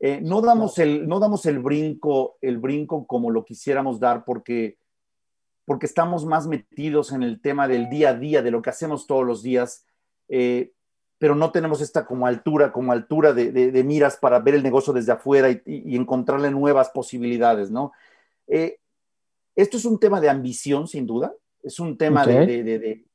Eh, 0.00 0.20
no, 0.22 0.42
damos 0.42 0.78
el, 0.78 1.08
no 1.08 1.18
damos 1.20 1.46
el 1.46 1.58
brinco, 1.58 2.36
el 2.42 2.58
brinco 2.58 3.06
como 3.06 3.30
lo 3.30 3.44
quisiéramos 3.44 3.98
dar 3.98 4.24
porque, 4.24 4.76
porque 5.64 5.86
estamos 5.86 6.26
más 6.26 6.46
metidos 6.46 7.12
en 7.12 7.22
el 7.22 7.40
tema 7.40 7.66
del 7.66 7.88
día 7.88 8.10
a 8.10 8.14
día, 8.14 8.42
de 8.42 8.50
lo 8.50 8.60
que 8.60 8.70
hacemos 8.70 9.06
todos 9.06 9.24
los 9.24 9.42
días, 9.42 9.86
eh, 10.28 10.72
pero 11.16 11.34
no 11.34 11.50
tenemos 11.50 11.80
esta 11.80 12.04
como 12.04 12.26
altura, 12.26 12.72
como 12.72 12.92
altura 12.92 13.32
de, 13.32 13.84
miras 13.84 14.18
para 14.18 14.38
ver 14.40 14.56
el 14.56 14.62
negocio 14.62 14.92
desde 14.92 15.12
afuera 15.12 15.50
y, 15.50 15.96
encontrarle 15.96 16.50
nuevas 16.50 16.90
posibilidades, 16.90 17.70
¿no? 17.70 17.92
Eh, 18.46 18.78
esto 19.56 19.78
es 19.78 19.86
un 19.86 19.98
tema 19.98 20.20
de 20.20 20.28
ambición, 20.28 20.86
sin 20.86 21.06
duda, 21.06 21.32
es 21.62 21.80
un 21.80 21.96
tema 21.96 22.26
de, 22.26 23.06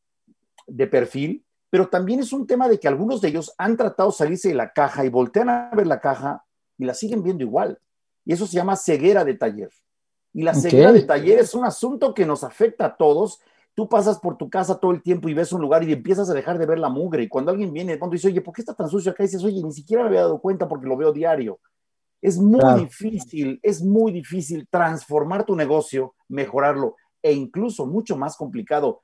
de, 0.68 0.88
perfil, 0.88 1.44
pero 1.70 1.88
también 1.88 2.20
es 2.20 2.34
un 2.34 2.48
tema 2.48 2.68
de 2.68 2.80
que 2.80 2.88
algunos 2.88 3.22
de 3.22 3.30
ellos 3.30 3.54
han 3.58 3.78
tratado 3.78 4.10
de 4.10 4.16
salirse 4.16 4.50
de 4.50 4.56
la 4.56 4.72
caja 4.72 5.06
y 5.06 5.10
voltean 5.10 5.50
a 5.50 5.70
ver 5.76 5.88
la 5.88 6.00
caja 6.00 6.44
y 6.78 6.86
la 6.86 6.94
siguen 6.94 7.24
viendo 7.24 7.44
igual. 7.44 7.80
Y 8.26 8.34
eso 8.34 8.48
se 8.48 8.54
llama 8.54 8.76
ceguera 8.76 9.24
de 9.24 9.36
taller. 9.36 9.70
Y 10.34 10.44
la 10.44 10.54
ceguera 10.54 10.92
de 10.92 11.04
taller 11.04 11.40
es 11.40 11.54
un 11.54 11.66
asunto 11.66 12.14
que 12.14 12.26
nos 12.26 12.44
afecta 12.44 12.86
a 12.86 12.98
todos. 12.98 13.40
Tú 13.76 13.88
pasas 13.88 14.20
por 14.20 14.38
tu 14.38 14.50
casa 14.50 14.80
todo 14.80 14.92
el 14.92 15.02
tiempo 15.02 15.30
y 15.30 15.34
ves 15.34 15.52
un 15.52 15.62
lugar 15.62 15.84
y 15.84 15.94
empiezas 15.94 16.30
a 16.30 16.34
dejar 16.34 16.58
de 16.58 16.66
ver 16.66 16.80
la 16.80 16.90
mugre. 16.90 17.24
Y 17.24 17.30
cuando 17.30 17.52
alguien 17.52 17.72
viene, 17.72 18.00
cuando 18.00 18.14
dice, 18.14 18.28
oye, 18.28 18.42
¿por 18.42 18.54
qué 18.54 18.62
está 18.62 18.74
tan 18.74 18.90
sucio 18.90 19.12
acá? 19.12 19.24
Y 19.24 19.28
dices, 19.28 19.44
oye, 19.44 19.62
ni 19.64 19.72
siquiera 19.72 20.04
me 20.04 20.10
había 20.10 20.22
dado 20.22 20.40
cuenta 20.40 20.68
porque 20.68 20.88
lo 20.88 20.98
veo 20.98 21.12
diario. 21.12 21.60
Es 22.22 22.38
muy 22.38 22.82
difícil, 22.82 23.60
es 23.64 23.82
muy 23.82 24.12
difícil 24.12 24.68
transformar 24.70 25.46
tu 25.46 25.56
negocio, 25.56 26.16
mejorarlo 26.28 26.96
e 27.22 27.34
incluso 27.34 27.86
mucho 27.86 28.18
más 28.18 28.36
complicado 28.36 29.04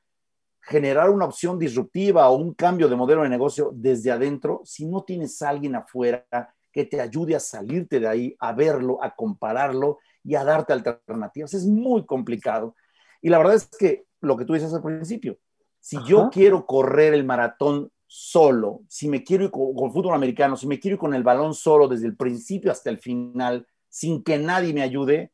generar 0.66 1.12
una 1.12 1.26
opción 1.26 1.60
disruptiva 1.60 2.28
o 2.30 2.38
un 2.38 2.54
cambio 2.56 2.90
de 2.90 2.96
modelo 2.96 3.22
de 3.22 3.30
negocio 3.30 3.72
desde 3.74 4.12
adentro 4.12 4.62
si 4.66 4.86
no 4.86 5.04
tienes 5.04 5.40
a 5.42 5.50
alguien 5.50 5.76
afuera 5.76 6.26
que 6.72 6.86
te 6.86 7.00
ayude 7.00 7.36
a 7.36 7.40
salirte 7.40 8.00
de 8.00 8.08
ahí, 8.08 8.36
a 8.40 8.52
verlo, 8.52 9.02
a 9.02 9.16
compararlo 9.16 10.00
y 10.24 10.36
a 10.36 10.44
darte 10.44 10.74
alternativas. 10.74 11.54
Es 11.54 11.66
muy 11.66 12.06
complicado. 12.06 12.76
Y 13.22 13.30
la 13.30 13.38
verdad 13.38 13.56
es 13.56 13.68
que 13.68 14.06
lo 14.22 14.36
que 14.36 14.44
tú 14.44 14.54
dices 14.54 14.74
al 14.74 14.82
principio, 14.82 15.38
si 15.80 15.98
yo 16.04 16.30
quiero 16.32 16.66
correr 16.66 17.14
el 17.14 17.24
maratón 17.24 17.92
solo, 18.08 18.82
si 18.88 19.08
me 19.08 19.24
quiero 19.24 19.46
ir 19.46 19.52
con, 19.52 19.76
con, 19.76 19.94
fútbol 19.94 20.16
americano, 20.16 20.58
si 20.58 20.68
me 20.68 20.80
quiero 20.80 20.96
ir 20.96 21.00
con 21.00 21.14
el 21.14 21.24
balón 21.24 21.54
solo 21.54 21.88
desde 21.88 22.08
el 22.08 22.18
principio 22.18 22.72
hasta 22.72 22.90
el 22.90 22.98
final, 22.98 23.68
sin 23.88 24.24
que 24.24 24.38
nadie 24.40 24.74
me 24.74 24.82
ayude, 24.82 25.32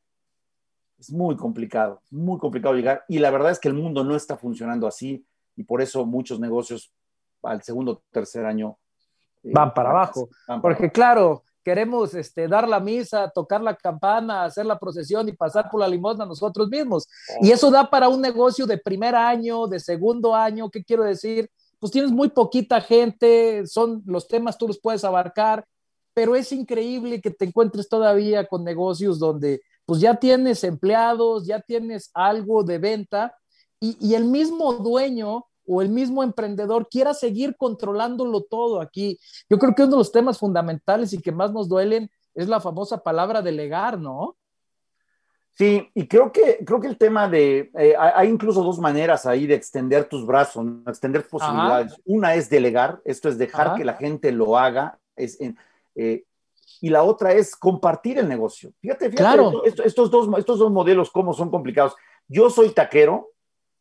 es 1.02 1.12
muy 1.12 1.36
complicado, 1.36 2.00
muy 2.12 2.38
complicado 2.38 2.76
llegar. 2.76 3.04
Y 3.08 3.18
la 3.18 3.32
verdad 3.32 3.52
es 3.52 3.60
que 3.60 3.68
el 3.68 3.74
mundo 3.74 4.04
no 4.04 4.16
está 4.16 4.38
funcionando 4.38 4.86
así 4.88 5.26
y 5.56 5.64
por 5.64 5.82
eso 5.82 6.06
muchos 6.06 6.40
negocios 6.40 6.94
al 7.42 7.64
segundo 7.64 7.92
o 7.94 8.04
tercer 8.12 8.46
año 8.46 8.78
eh, 9.44 9.50
van 9.52 9.74
para 9.74 9.90
abajo. 9.90 10.30
Porque 10.62 10.92
claro, 10.92 11.44
queremos 11.64 12.14
este, 12.14 12.48
dar 12.48 12.68
la 12.68 12.80
misa, 12.80 13.32
tocar 13.34 13.62
la 13.62 13.76
campana, 13.76 14.44
hacer 14.44 14.68
la 14.68 14.78
procesión 14.78 15.28
y 15.28 15.34
pasar 15.34 15.72
por 15.72 15.80
la 15.80 15.88
limosna 15.88 16.24
nosotros 16.24 16.70
mismos. 16.70 17.08
Y 17.42 17.50
eso 17.50 17.72
da 17.72 17.90
para 17.90 18.08
un 18.08 18.22
negocio 18.22 18.68
de 18.68 18.78
primer 18.78 19.16
año, 19.16 19.66
de 19.66 19.80
segundo 19.80 20.36
año, 20.36 20.70
¿qué 20.70 20.84
quiero 20.84 21.04
decir? 21.04 21.50
Pues 21.80 21.92
tienes 21.92 22.12
muy 22.12 22.30
poquita 22.30 22.80
gente, 22.80 23.66
son 23.66 24.04
los 24.06 24.28
temas 24.28 24.56
tú 24.56 24.68
los 24.68 24.80
puedes 24.80 25.04
abarcar, 25.04 25.66
pero 26.14 26.36
es 26.36 26.52
increíble 26.52 27.20
que 27.22 27.32
te 27.32 27.46
encuentres 27.46 27.90
todavía 27.90 28.46
con 28.46 28.64
negocios 28.64 29.18
donde 29.18 29.62
pues 29.92 30.00
ya 30.00 30.16
tienes 30.16 30.64
empleados, 30.64 31.46
ya 31.46 31.60
tienes 31.60 32.12
algo 32.14 32.64
de 32.64 32.78
venta 32.78 33.38
y, 33.78 33.98
y 34.00 34.16
el 34.16 34.24
mismo 34.24 34.72
dueño 34.76 35.48
o 35.68 35.82
el 35.82 35.90
mismo 35.90 36.24
emprendedor 36.24 36.88
quiera 36.88 37.14
seguir 37.14 37.58
controlándolo 37.58 38.42
todo 38.44 38.80
aquí. 38.80 39.20
Yo 39.50 39.60
creo 39.60 39.76
que 39.76 39.84
uno 39.84 39.92
de 39.92 39.98
los 39.98 40.14
temas 40.14 40.40
fundamentales 40.40 41.12
y 41.12 41.22
que 41.22 41.34
más 41.34 41.52
nos 41.52 41.68
duelen 41.68 42.10
es 42.34 42.48
la 42.48 42.62
famosa 42.62 43.04
palabra 43.04 43.42
delegar, 43.42 44.00
¿no? 44.00 44.38
Sí, 45.58 45.86
y 45.94 46.08
creo 46.08 46.32
que, 46.32 46.64
creo 46.66 46.80
que 46.80 46.88
el 46.88 46.98
tema 46.98 47.28
de, 47.28 47.70
eh, 47.78 47.94
hay 48.00 48.30
incluso 48.30 48.64
dos 48.64 48.80
maneras 48.80 49.26
ahí 49.26 49.46
de 49.46 49.56
extender 49.56 50.06
tus 50.06 50.26
brazos, 50.26 50.66
extender 50.88 51.28
posibilidades. 51.28 52.00
Una 52.06 52.36
es 52.36 52.50
delegar, 52.50 53.02
esto 53.04 53.28
es 53.28 53.38
dejar 53.38 53.76
que 53.76 53.84
la 53.84 53.96
gente 53.96 54.32
lo 54.32 54.58
haga, 54.58 54.98
es, 55.18 55.38
eh, 55.96 56.24
y 56.80 56.90
la 56.90 57.04
otra 57.04 57.34
es 57.34 57.56
compartir 57.56 58.20
el 58.20 58.30
negocio. 58.30 58.72
Fíjate, 58.80 59.10
fíjate 59.10 59.24
claro. 59.24 59.64
estos, 59.66 60.10
dos, 60.10 60.30
estos 60.38 60.60
dos 60.60 60.72
modelos, 60.72 61.12
cómo 61.12 61.34
son 61.34 61.50
complicados. 61.50 61.96
Yo 62.28 62.50
soy 62.50 62.70
taquero, 62.70 63.30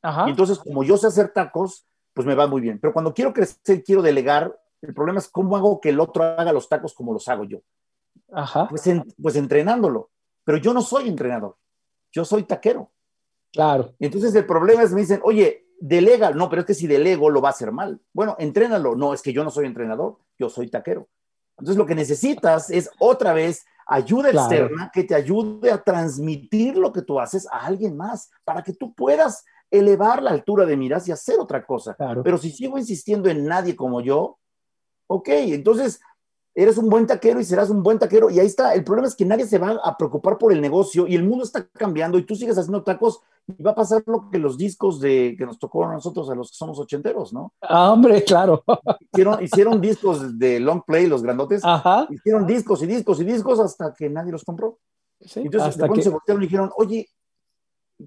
y 0.02 0.30
entonces 0.30 0.58
como 0.58 0.82
yo 0.82 0.96
sé 0.96 1.06
hacer 1.06 1.32
tacos, 1.32 1.86
pues 2.14 2.26
me 2.26 2.34
va 2.34 2.46
muy 2.46 2.60
bien. 2.60 2.78
Pero 2.80 2.92
cuando 2.92 3.14
quiero 3.14 3.32
crecer, 3.32 3.84
quiero 3.84 4.02
delegar, 4.02 4.58
el 4.82 4.94
problema 4.94 5.18
es 5.18 5.28
cómo 5.28 5.56
hago 5.56 5.80
que 5.80 5.90
el 5.90 6.00
otro 6.00 6.24
haga 6.24 6.52
los 6.52 6.68
tacos 6.68 6.94
como 6.94 7.12
los 7.12 7.28
hago 7.28 7.44
yo. 7.44 7.58
Ajá. 8.32 8.66
Pues, 8.68 8.88
pues 9.20 9.36
entrenándolo. 9.36 10.10
Pero 10.44 10.58
yo 10.58 10.72
no 10.72 10.80
soy 10.80 11.08
entrenador 11.08 11.56
yo 12.12 12.24
soy 12.24 12.44
taquero. 12.44 12.90
Claro. 13.52 13.94
Y 13.98 14.06
entonces 14.06 14.34
el 14.34 14.46
problema 14.46 14.82
es, 14.82 14.92
me 14.92 15.00
dicen, 15.00 15.20
oye, 15.24 15.66
delega, 15.80 16.30
no, 16.30 16.48
pero 16.48 16.60
es 16.60 16.66
que 16.66 16.74
si 16.74 16.86
delego 16.86 17.30
lo 17.30 17.40
va 17.40 17.48
a 17.48 17.52
hacer 17.52 17.72
mal. 17.72 18.00
Bueno, 18.12 18.36
entrénalo. 18.38 18.94
No, 18.94 19.14
es 19.14 19.22
que 19.22 19.32
yo 19.32 19.44
no 19.44 19.50
soy 19.50 19.66
entrenador, 19.66 20.18
yo 20.38 20.48
soy 20.48 20.68
taquero. 20.68 21.08
Entonces 21.60 21.76
lo 21.76 21.86
que 21.86 21.94
necesitas 21.94 22.70
es 22.70 22.90
otra 22.98 23.32
vez 23.32 23.64
ayuda 23.86 24.30
externa 24.30 24.90
que 24.92 25.04
te 25.04 25.14
ayude 25.14 25.70
a 25.70 25.82
transmitir 25.82 26.76
lo 26.76 26.92
que 26.92 27.02
tú 27.02 27.20
haces 27.20 27.46
a 27.50 27.66
alguien 27.66 27.96
más 27.96 28.30
para 28.44 28.62
que 28.62 28.72
tú 28.72 28.94
puedas 28.94 29.44
elevar 29.70 30.22
la 30.22 30.30
altura 30.30 30.66
de 30.66 30.76
miras 30.76 31.06
y 31.06 31.12
hacer 31.12 31.38
otra 31.38 31.64
cosa. 31.64 31.96
Pero 32.24 32.38
si 32.38 32.50
sigo 32.50 32.78
insistiendo 32.78 33.28
en 33.28 33.46
nadie 33.46 33.76
como 33.76 34.00
yo, 34.00 34.38
ok, 35.06 35.28
entonces 35.28 36.00
eres 36.62 36.76
un 36.78 36.88
buen 36.88 37.06
taquero 37.06 37.40
y 37.40 37.44
serás 37.44 37.70
un 37.70 37.82
buen 37.82 37.98
taquero. 37.98 38.30
Y 38.30 38.38
ahí 38.38 38.46
está. 38.46 38.74
El 38.74 38.84
problema 38.84 39.08
es 39.08 39.14
que 39.14 39.24
nadie 39.24 39.46
se 39.46 39.58
va 39.58 39.80
a 39.82 39.96
preocupar 39.96 40.36
por 40.38 40.52
el 40.52 40.60
negocio 40.60 41.06
y 41.06 41.14
el 41.14 41.24
mundo 41.24 41.44
está 41.44 41.66
cambiando 41.68 42.18
y 42.18 42.24
tú 42.24 42.36
sigues 42.36 42.58
haciendo 42.58 42.82
tacos 42.82 43.20
y 43.46 43.62
va 43.62 43.70
a 43.70 43.74
pasar 43.74 44.02
lo 44.06 44.28
que 44.30 44.38
los 44.38 44.58
discos 44.58 45.00
de, 45.00 45.34
que 45.38 45.46
nos 45.46 45.58
tocó 45.58 45.84
a 45.84 45.92
nosotros, 45.92 46.28
a 46.30 46.34
los 46.34 46.50
que 46.50 46.56
somos 46.56 46.78
ochenteros, 46.78 47.32
¿no? 47.32 47.54
Ah, 47.62 47.92
hombre, 47.92 48.22
claro. 48.24 48.62
Hicieron, 49.12 49.42
hicieron 49.42 49.80
discos 49.80 50.38
de 50.38 50.60
long 50.60 50.82
play, 50.86 51.06
los 51.06 51.22
grandotes. 51.22 51.64
Ajá. 51.64 52.06
Hicieron 52.10 52.46
discos 52.46 52.82
y 52.82 52.86
discos 52.86 53.20
y 53.20 53.24
discos 53.24 53.58
hasta 53.58 53.94
que 53.94 54.08
nadie 54.08 54.32
los 54.32 54.44
compró. 54.44 54.78
Entonces, 55.18 55.70
hasta 55.70 55.88
que... 55.88 56.02
se 56.02 56.10
voltearon 56.10 56.42
y 56.42 56.46
dijeron, 56.46 56.70
oye, 56.76 57.08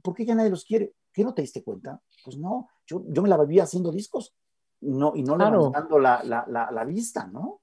¿por 0.01 0.13
qué 0.13 0.25
ya 0.25 0.35
nadie 0.35 0.49
los 0.49 0.63
quiere? 0.63 0.93
¿Qué 1.11 1.23
no 1.23 1.33
te 1.33 1.41
diste 1.41 1.63
cuenta? 1.63 1.99
Pues 2.23 2.37
no, 2.37 2.69
yo, 2.85 3.03
yo 3.07 3.21
me 3.21 3.29
la 3.29 3.37
vivía 3.37 3.63
haciendo 3.63 3.91
discos 3.91 4.33
no, 4.81 5.13
y 5.15 5.23
no 5.23 5.35
claro. 5.35 5.57
levantando 5.57 5.99
la, 5.99 6.23
la, 6.23 6.45
la, 6.47 6.71
la 6.71 6.83
vista, 6.85 7.27
¿no? 7.27 7.61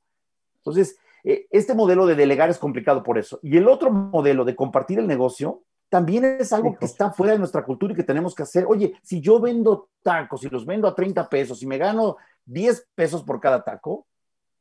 Entonces, 0.61 0.97
eh, 1.25 1.47
este 1.51 1.75
modelo 1.75 2.07
de 2.07 2.15
delegar 2.15 2.51
es 2.51 2.59
complicado 2.59 3.03
por 3.03 3.19
eso. 3.19 3.39
Y 3.43 3.57
el 3.57 3.69
otro 3.69 3.91
modelo 3.91 4.45
de 4.45 4.57
compartir 4.57 4.99
el 4.99 5.07
negocio 5.07 5.63
también 5.89 6.25
es 6.25 6.53
algo 6.53 6.77
que 6.79 6.85
está 6.85 7.11
fuera 7.11 7.33
de 7.33 7.39
nuestra 7.39 7.65
cultura 7.65 7.93
y 7.93 7.97
que 7.97 8.05
tenemos 8.05 8.35
que 8.35 8.45
hacer. 8.45 8.65
Oye, 8.69 8.95
si 9.03 9.21
yo 9.21 9.41
vendo 9.41 9.89
tacos 10.03 10.45
y 10.45 10.49
los 10.49 10.65
vendo 10.65 10.87
a 10.87 10.95
30 10.95 11.29
pesos 11.29 11.63
y 11.63 11.67
me 11.67 11.79
gano 11.79 12.17
10 12.47 12.89
pesos 12.95 13.25
por 13.25 13.41
cada 13.41 13.65
taco, 13.65 14.07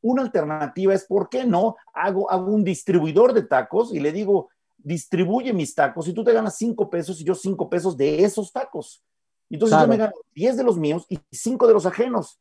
una 0.01 0.23
alternativa 0.23 0.93
es, 0.93 1.05
¿por 1.05 1.29
qué 1.29 1.45
no? 1.45 1.75
Hago, 1.93 2.31
hago 2.31 2.51
un 2.51 2.63
distribuidor 2.63 3.33
de 3.33 3.43
tacos 3.43 3.93
y 3.93 3.99
le 3.99 4.11
digo, 4.11 4.49
distribuye 4.77 5.53
mis 5.53 5.75
tacos 5.75 6.07
y 6.07 6.13
tú 6.13 6.23
te 6.23 6.33
ganas 6.33 6.57
5 6.57 6.89
pesos 6.89 7.21
y 7.21 7.25
yo 7.25 7.35
5 7.35 7.69
pesos 7.69 7.95
de 7.95 8.23
esos 8.23 8.51
tacos. 8.51 9.03
Entonces 9.51 9.79
yo 9.79 9.87
me 9.87 9.97
gano 9.97 10.13
10 10.33 10.57
de 10.57 10.63
los 10.63 10.77
míos 10.77 11.05
y 11.09 11.19
5 11.31 11.67
de 11.67 11.73
los 11.73 11.85
ajenos. 11.85 12.39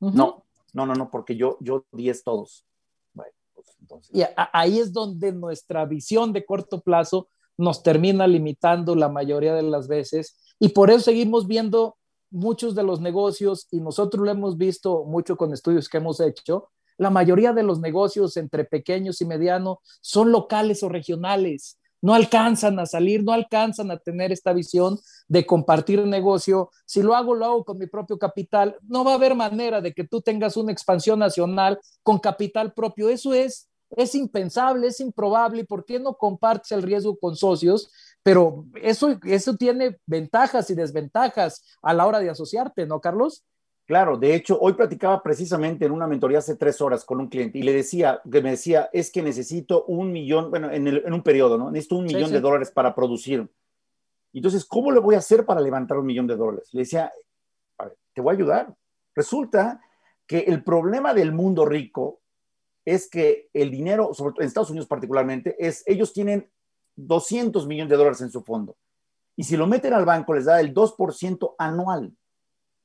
No, 0.00 0.44
no, 0.72 0.86
no, 0.86 0.94
no, 0.94 1.10
porque 1.10 1.36
yo, 1.36 1.58
yo 1.60 1.84
10 1.92 2.24
todos. 2.24 2.64
Y 4.12 4.22
ahí 4.36 4.78
es 4.78 4.92
donde 4.92 5.32
nuestra 5.32 5.84
visión 5.84 6.32
de 6.32 6.44
corto 6.44 6.80
plazo 6.80 7.28
nos 7.56 7.82
termina 7.82 8.26
limitando 8.26 8.94
la 8.96 9.08
mayoría 9.08 9.54
de 9.54 9.62
las 9.62 9.86
veces 9.86 10.36
y 10.58 10.70
por 10.70 10.90
eso 10.90 11.00
seguimos 11.00 11.46
viendo 11.46 11.96
muchos 12.30 12.74
de 12.74 12.82
los 12.82 13.00
negocios 13.00 13.68
y 13.70 13.80
nosotros 13.80 14.24
lo 14.24 14.30
hemos 14.30 14.56
visto 14.56 15.04
mucho 15.04 15.36
con 15.36 15.52
estudios 15.52 15.88
que 15.88 15.98
hemos 15.98 16.20
hecho, 16.20 16.70
la 16.96 17.10
mayoría 17.10 17.52
de 17.52 17.62
los 17.62 17.80
negocios 17.80 18.36
entre 18.36 18.64
pequeños 18.64 19.20
y 19.20 19.24
medianos 19.24 19.78
son 20.00 20.32
locales 20.32 20.82
o 20.82 20.88
regionales. 20.88 21.78
No 22.04 22.12
alcanzan 22.12 22.78
a 22.78 22.84
salir, 22.84 23.24
no 23.24 23.32
alcanzan 23.32 23.90
a 23.90 23.96
tener 23.96 24.30
esta 24.30 24.52
visión 24.52 24.98
de 25.26 25.46
compartir 25.46 26.06
negocio. 26.06 26.68
Si 26.84 27.02
lo 27.02 27.14
hago, 27.16 27.34
lo 27.34 27.46
hago 27.46 27.64
con 27.64 27.78
mi 27.78 27.86
propio 27.86 28.18
capital. 28.18 28.76
No 28.82 29.04
va 29.04 29.12
a 29.12 29.14
haber 29.14 29.34
manera 29.34 29.80
de 29.80 29.94
que 29.94 30.04
tú 30.04 30.20
tengas 30.20 30.58
una 30.58 30.70
expansión 30.70 31.18
nacional 31.18 31.80
con 32.02 32.18
capital 32.18 32.74
propio. 32.74 33.08
Eso 33.08 33.32
es 33.32 33.70
es 33.96 34.14
impensable, 34.14 34.88
es 34.88 35.00
improbable, 35.00 35.64
¿por 35.64 35.84
qué 35.84 36.00
no 36.00 36.14
compartes 36.14 36.72
el 36.72 36.82
riesgo 36.82 37.16
con 37.16 37.36
socios? 37.36 37.90
Pero 38.22 38.66
eso, 38.82 39.18
eso 39.24 39.56
tiene 39.56 39.98
ventajas 40.04 40.68
y 40.70 40.74
desventajas 40.74 41.62
a 41.80 41.94
la 41.94 42.06
hora 42.06 42.18
de 42.18 42.28
asociarte, 42.28 42.86
¿no, 42.86 43.00
Carlos? 43.00 43.44
Claro, 43.86 44.16
de 44.16 44.34
hecho, 44.34 44.58
hoy 44.60 44.72
platicaba 44.72 45.22
precisamente 45.22 45.84
en 45.84 45.92
una 45.92 46.06
mentoría 46.06 46.38
hace 46.38 46.56
tres 46.56 46.80
horas 46.80 47.04
con 47.04 47.20
un 47.20 47.28
cliente 47.28 47.58
y 47.58 47.62
le 47.62 47.72
decía, 47.72 48.20
que 48.30 48.40
me 48.40 48.52
decía, 48.52 48.88
es 48.92 49.10
que 49.10 49.22
necesito 49.22 49.84
un 49.84 50.10
millón, 50.10 50.50
bueno, 50.50 50.70
en, 50.70 51.12
un 51.12 51.22
periodo, 51.22 51.58
¿no? 51.58 51.70
Necesito 51.70 51.96
un 51.96 52.06
millón 52.06 52.32
de 52.32 52.40
dólares 52.40 52.70
para 52.70 52.94
producir. 52.94 53.46
Entonces, 54.32 54.64
¿cómo 54.64 54.90
le 54.90 55.00
voy 55.00 55.16
a 55.16 55.18
hacer 55.18 55.44
para 55.44 55.60
levantar 55.60 55.98
un 55.98 56.06
millón 56.06 56.26
de 56.26 56.36
dólares? 56.36 56.70
Le 56.72 56.80
decía, 56.80 57.12
a 57.76 57.84
ver, 57.84 57.96
te 58.14 58.22
voy 58.22 58.32
a 58.32 58.36
ayudar. 58.36 58.74
Resulta 59.14 59.80
que 60.26 60.40
el 60.40 60.64
problema 60.64 61.12
del 61.12 61.32
mundo 61.32 61.66
rico 61.66 62.22
es 62.86 63.08
que 63.08 63.50
el 63.52 63.70
dinero, 63.70 64.14
sobre 64.14 64.32
todo 64.32 64.42
en 64.42 64.48
Estados 64.48 64.70
Unidos 64.70 64.88
particularmente, 64.88 65.56
es 65.58 65.82
ellos 65.86 66.12
tienen 66.14 66.50
200 66.96 67.66
millones 67.66 67.90
de 67.90 67.96
dólares 67.96 68.20
en 68.22 68.30
su 68.30 68.42
fondo. 68.42 68.76
Y 69.36 69.44
si 69.44 69.56
lo 69.56 69.66
meten 69.66 69.92
al 69.92 70.04
banco, 70.06 70.32
les 70.32 70.46
da 70.46 70.60
el 70.60 70.72
2% 70.72 71.54
anual. 71.58 72.12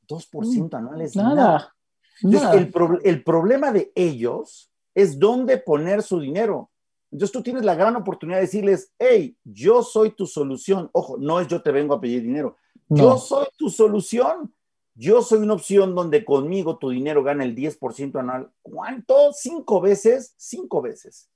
2% 0.10 0.72
mm, 0.72 0.76
anual 0.76 1.02
es 1.02 1.16
nada. 1.16 1.76
El, 2.22 2.72
el, 3.04 3.24
problema 3.24 3.72
de 3.72 3.92
ellos 3.96 4.72
es 4.94 5.20
dónde 5.20 5.58
poner 5.58 6.04
su 6.04 6.20
dinero. 6.20 6.70
Entonces 7.12 7.32
tú 7.32 7.42
tienes 7.42 7.64
la 7.64 7.76
gran 7.76 7.96
oportunidad 7.96 8.38
de 8.38 8.46
decirles, 8.46 8.94
hey, 9.00 9.38
yo 9.44 9.84
soy 9.84 10.12
tu 10.12 10.28
solución. 10.28 10.90
Ojo, 10.94 11.18
no 11.18 11.40
es 11.40 11.48
yo 11.48 11.62
te 11.62 11.72
vengo 11.72 11.94
a 11.94 12.02
pedir 12.02 12.24
dinero. 12.24 12.58
Yo 12.90 13.18
soy 13.18 13.48
tu 13.58 13.70
solución. 13.70 14.54
Yo 14.96 15.22
soy 15.22 15.40
una 15.40 15.54
opción 15.54 15.96
donde 15.96 16.26
conmigo 16.26 16.78
tu 16.78 16.90
dinero 16.90 17.24
gana 17.24 17.46
el 17.46 17.56
10% 17.56 18.20
anual. 18.20 18.52
¿Cuánto? 18.62 19.32
Cinco 19.32 19.80
veces, 19.80 20.34
cinco 20.36 20.82
veces. 20.82 21.30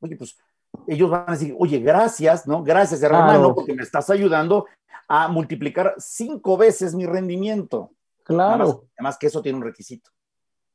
Oye, 0.00 0.16
pues 0.16 0.36
ellos 0.86 1.10
van 1.10 1.24
a 1.26 1.32
decir, 1.32 1.54
oye, 1.58 1.78
gracias, 1.80 2.46
¿no? 2.46 2.62
Gracias, 2.62 3.02
hermano, 3.02 3.54
porque 3.54 3.74
me 3.74 3.82
estás 3.82 4.08
ayudando 4.10 4.66
a 5.08 5.28
multiplicar 5.28 5.94
cinco 5.98 6.56
veces 6.56 6.94
mi 6.94 7.06
rendimiento. 7.06 7.92
Claro. 8.22 8.84
Además, 8.96 9.16
que 9.18 9.26
eso 9.26 9.40
tiene 9.40 9.58
un 9.58 9.64
requisito. 9.64 10.10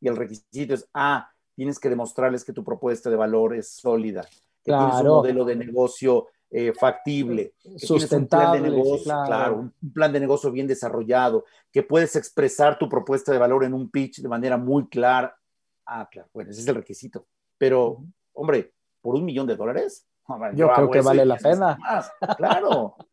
Y 0.02 0.08
el 0.08 0.18
requisito 0.18 0.74
es, 0.74 0.90
ah, 0.94 1.30
tienes 1.56 1.80
que 1.80 1.90
demostrarles 1.90 2.44
que 2.44 2.54
tu 2.54 2.64
propuesta 2.64 3.10
de 3.10 3.16
valor 3.16 3.56
es 3.56 3.70
sólida, 3.70 4.24
que 4.64 4.72
tienes 4.72 4.96
un 5.02 5.08
modelo 5.08 5.46
de 5.46 5.56
negocio 5.56 6.28
eh, 6.50 6.74
factible, 6.74 7.54
sustentable, 7.78 8.60
un 8.60 8.62
plan 8.62 8.64
de 8.64 8.70
negocio, 8.70 9.24
claro. 9.26 9.56
un 9.58 9.92
plan 9.92 10.14
de 10.14 10.20
negocio 10.20 10.52
bien 10.52 10.68
desarrollado, 10.68 11.46
que 11.72 11.84
puedes 11.84 12.16
expresar 12.16 12.78
tu 12.78 12.90
propuesta 12.90 13.32
de 13.32 13.38
valor 13.38 13.64
en 13.64 13.74
un 13.74 13.90
pitch 13.90 14.22
de 14.22 14.28
manera 14.28 14.58
muy 14.58 14.88
clara. 14.88 15.36
Ah, 15.86 16.08
claro, 16.12 16.30
bueno, 16.34 16.52
ese 16.52 16.62
es 16.62 16.68
el 16.68 16.76
requisito. 16.76 17.26
Pero, 17.58 18.04
hombre, 18.34 18.74
por 19.04 19.14
un 19.14 19.26
millón 19.26 19.46
de 19.46 19.56
dólares. 19.56 20.08
Yo, 20.56 20.72
creo 20.74 20.90
que 20.90 21.02
vale 21.02 21.26
la 21.26 21.38
pena. 21.38 21.78
claro. 22.38 22.96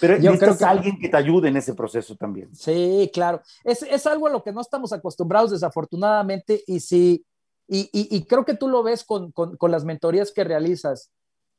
Pero 0.00 0.18
yo 0.18 0.38
creo 0.38 0.56
que 0.56 0.64
alguien 0.64 0.98
que 1.00 1.08
te 1.08 1.16
ayude 1.16 1.48
en 1.48 1.56
ese 1.56 1.74
proceso 1.74 2.14
también. 2.14 2.54
Sí, 2.54 3.10
claro. 3.12 3.40
Es, 3.64 3.82
es 3.82 4.06
algo 4.06 4.28
a 4.28 4.30
lo 4.30 4.44
que 4.44 4.52
no 4.52 4.60
estamos 4.60 4.92
acostumbrados, 4.92 5.50
desafortunadamente, 5.50 6.62
y 6.64 6.78
sí, 6.78 7.24
y, 7.66 7.90
y, 7.92 8.16
y 8.16 8.24
creo 8.24 8.44
que 8.44 8.54
tú 8.54 8.68
lo 8.68 8.84
ves 8.84 9.02
con, 9.02 9.32
con, 9.32 9.56
con, 9.56 9.72
las 9.72 9.84
mentorías 9.84 10.30
que 10.30 10.44
realizas 10.44 11.10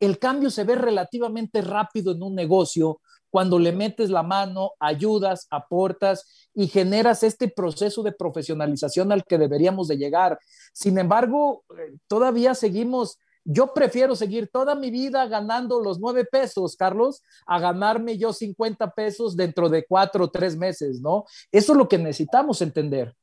el 0.01 0.17
cambio 0.17 0.49
se 0.49 0.65
ve 0.65 0.75
relativamente 0.75 1.61
rápido 1.61 2.11
en 2.11 2.23
un 2.23 2.35
negocio 2.35 2.99
cuando 3.29 3.59
le 3.59 3.71
metes 3.71 4.09
la 4.09 4.23
mano, 4.23 4.71
ayudas, 4.79 5.47
aportas 5.51 6.49
y 6.53 6.67
generas 6.67 7.23
este 7.23 7.47
proceso 7.47 8.03
de 8.03 8.11
profesionalización 8.11 9.11
al 9.11 9.23
que 9.23 9.37
deberíamos 9.37 9.87
de 9.87 9.97
llegar. 9.97 10.37
Sin 10.73 10.97
embargo, 10.97 11.63
eh, 11.69 11.95
todavía 12.07 12.55
seguimos, 12.55 13.19
yo 13.43 13.73
prefiero 13.73 14.15
seguir 14.15 14.49
toda 14.51 14.75
mi 14.75 14.91
vida 14.91 15.25
ganando 15.25 15.81
los 15.81 15.99
nueve 15.99 16.25
pesos, 16.25 16.75
Carlos, 16.75 17.23
a 17.45 17.59
ganarme 17.59 18.17
yo 18.17 18.33
50 18.33 18.91
pesos 18.91 19.35
dentro 19.35 19.69
de 19.69 19.85
cuatro 19.85 20.25
o 20.25 20.29
tres 20.29 20.55
meses, 20.55 21.01
¿no? 21.01 21.25
Eso 21.51 21.73
es 21.73 21.77
lo 21.77 21.87
que 21.87 21.97
necesitamos 21.97 22.61
entender. 22.61 23.15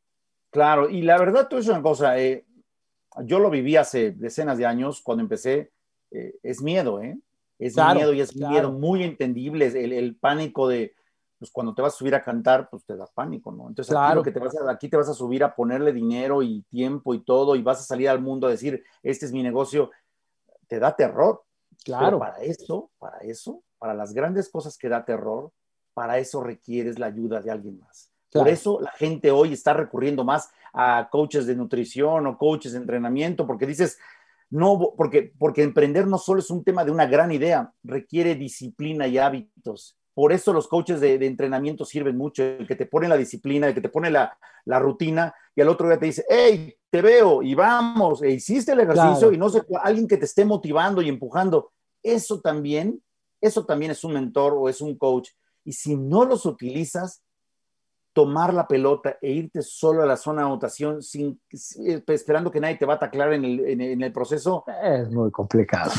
Claro, 0.50 0.88
y 0.88 1.02
la 1.02 1.18
verdad, 1.18 1.48
tú 1.48 1.58
es 1.58 1.68
una 1.68 1.82
cosa, 1.82 2.18
eh, 2.18 2.46
yo 3.24 3.38
lo 3.38 3.50
viví 3.50 3.76
hace 3.76 4.12
decenas 4.12 4.58
de 4.58 4.66
años 4.66 5.00
cuando 5.02 5.22
empecé 5.22 5.72
eh, 6.10 6.38
es 6.42 6.62
miedo, 6.62 7.02
¿eh? 7.02 7.18
Es 7.58 7.76
miedo 7.76 8.12
y 8.12 8.20
es 8.20 8.36
miedo 8.36 8.70
muy 8.70 9.02
entendible, 9.02 9.66
el, 9.66 9.92
el, 9.92 10.16
pánico 10.16 10.68
de, 10.68 10.94
pues 11.38 11.50
cuando 11.50 11.74
te 11.74 11.82
vas 11.82 11.94
a 11.94 11.98
subir 11.98 12.14
a 12.14 12.22
cantar, 12.22 12.68
pues 12.70 12.84
te 12.84 12.96
da 12.96 13.06
pánico, 13.12 13.50
¿no? 13.50 13.68
Entonces 13.68 13.94
aquí, 13.96 14.22
que 14.22 14.30
te 14.30 14.38
vas 14.38 14.56
a, 14.56 14.70
aquí 14.70 14.88
te 14.88 14.96
vas 14.96 15.08
a 15.08 15.14
subir 15.14 15.42
a 15.42 15.54
ponerle 15.54 15.92
dinero 15.92 16.42
y 16.42 16.62
tiempo 16.70 17.14
y 17.14 17.24
todo 17.24 17.56
y 17.56 17.62
vas 17.62 17.80
a 17.80 17.82
salir 17.82 18.08
al 18.08 18.20
mundo 18.20 18.46
a 18.46 18.50
decir, 18.50 18.84
este 19.02 19.26
es 19.26 19.32
mi 19.32 19.42
negocio, 19.42 19.90
te 20.68 20.78
da 20.78 20.94
terror. 20.94 21.42
Claro. 21.84 22.06
Pero 22.06 22.18
para 22.18 22.38
eso, 22.38 22.90
para 22.98 23.18
eso, 23.18 23.62
para 23.78 23.94
las 23.94 24.12
grandes 24.12 24.48
cosas 24.48 24.76
que 24.76 24.88
da 24.88 25.04
terror, 25.04 25.50
para 25.94 26.18
eso 26.18 26.42
requieres 26.42 26.98
la 26.98 27.06
ayuda 27.06 27.40
de 27.40 27.50
alguien 27.50 27.78
más. 27.80 28.12
Por 28.30 28.48
eso 28.48 28.80
la 28.80 28.90
gente 28.92 29.30
hoy 29.30 29.54
está 29.54 29.72
recurriendo 29.72 30.22
más 30.22 30.50
a 30.72 31.08
coaches 31.10 31.46
de 31.46 31.56
nutrición 31.56 32.26
o 32.26 32.36
coaches 32.36 32.72
de 32.72 32.78
entrenamiento, 32.78 33.46
porque 33.46 33.66
dices, 33.66 33.98
no, 34.50 34.94
porque, 34.96 35.32
porque 35.38 35.62
emprender 35.62 36.06
no 36.06 36.18
solo 36.18 36.40
es 36.40 36.50
un 36.50 36.62
tema 36.62 36.84
de 36.84 36.90
una 36.90 37.06
gran 37.06 37.32
idea, 37.32 37.72
requiere 37.82 38.34
disciplina 38.34 39.06
y 39.06 39.18
hábitos. 39.18 39.96
Por 40.18 40.32
eso 40.32 40.52
los 40.52 40.66
coaches 40.66 40.98
de, 40.98 41.14
entrenamiento 41.24 41.84
sirven 41.84 42.16
mucho, 42.16 42.42
el 42.42 42.66
que 42.66 42.74
te 42.74 42.86
pone 42.86 43.06
la 43.06 43.16
disciplina, 43.16 43.68
el 43.68 43.74
que 43.74 43.80
te 43.80 43.88
pone 43.88 44.10
la, 44.10 44.36
rutina 44.66 45.32
y 45.54 45.60
al 45.60 45.68
otro 45.68 45.86
día 45.86 45.96
te 45.96 46.06
dice, 46.06 46.24
hey, 46.28 46.74
te 46.90 47.00
veo 47.02 47.40
y 47.40 47.54
vamos, 47.54 48.20
e 48.24 48.32
hiciste 48.32 48.72
el 48.72 48.80
ejercicio 48.80 49.30
y 49.30 49.38
no 49.38 49.48
sé, 49.48 49.62
alguien 49.80 50.08
que 50.08 50.16
te 50.16 50.24
esté 50.24 50.44
motivando 50.44 51.00
y 51.02 51.08
empujando. 51.08 51.70
Eso 52.02 52.40
también, 52.40 53.00
eso 53.40 53.64
también 53.64 53.92
es 53.92 54.02
un 54.02 54.12
mentor 54.12 54.54
o 54.54 54.68
es 54.68 54.80
un 54.80 54.98
coach. 54.98 55.28
Y 55.62 55.70
si 55.70 55.94
no 55.94 56.24
los 56.24 56.46
utilizas, 56.46 57.22
tomar 58.12 58.52
la 58.52 58.66
pelota 58.66 59.18
e 59.22 59.30
irte 59.30 59.62
solo 59.62 60.02
a 60.02 60.06
la 60.06 60.16
zona 60.16 60.42
de 60.42 60.48
anotación 60.48 61.00
sin, 61.00 61.40
eh, 61.86 62.02
esperando 62.08 62.50
que 62.50 62.58
nadie 62.58 62.76
te 62.76 62.86
va 62.86 62.94
a 62.94 62.98
taclar 62.98 63.34
en 63.34 63.44
el, 64.02 64.12
proceso. 64.12 64.64
Es 64.82 65.12
muy 65.12 65.30
complicado. 65.30 65.92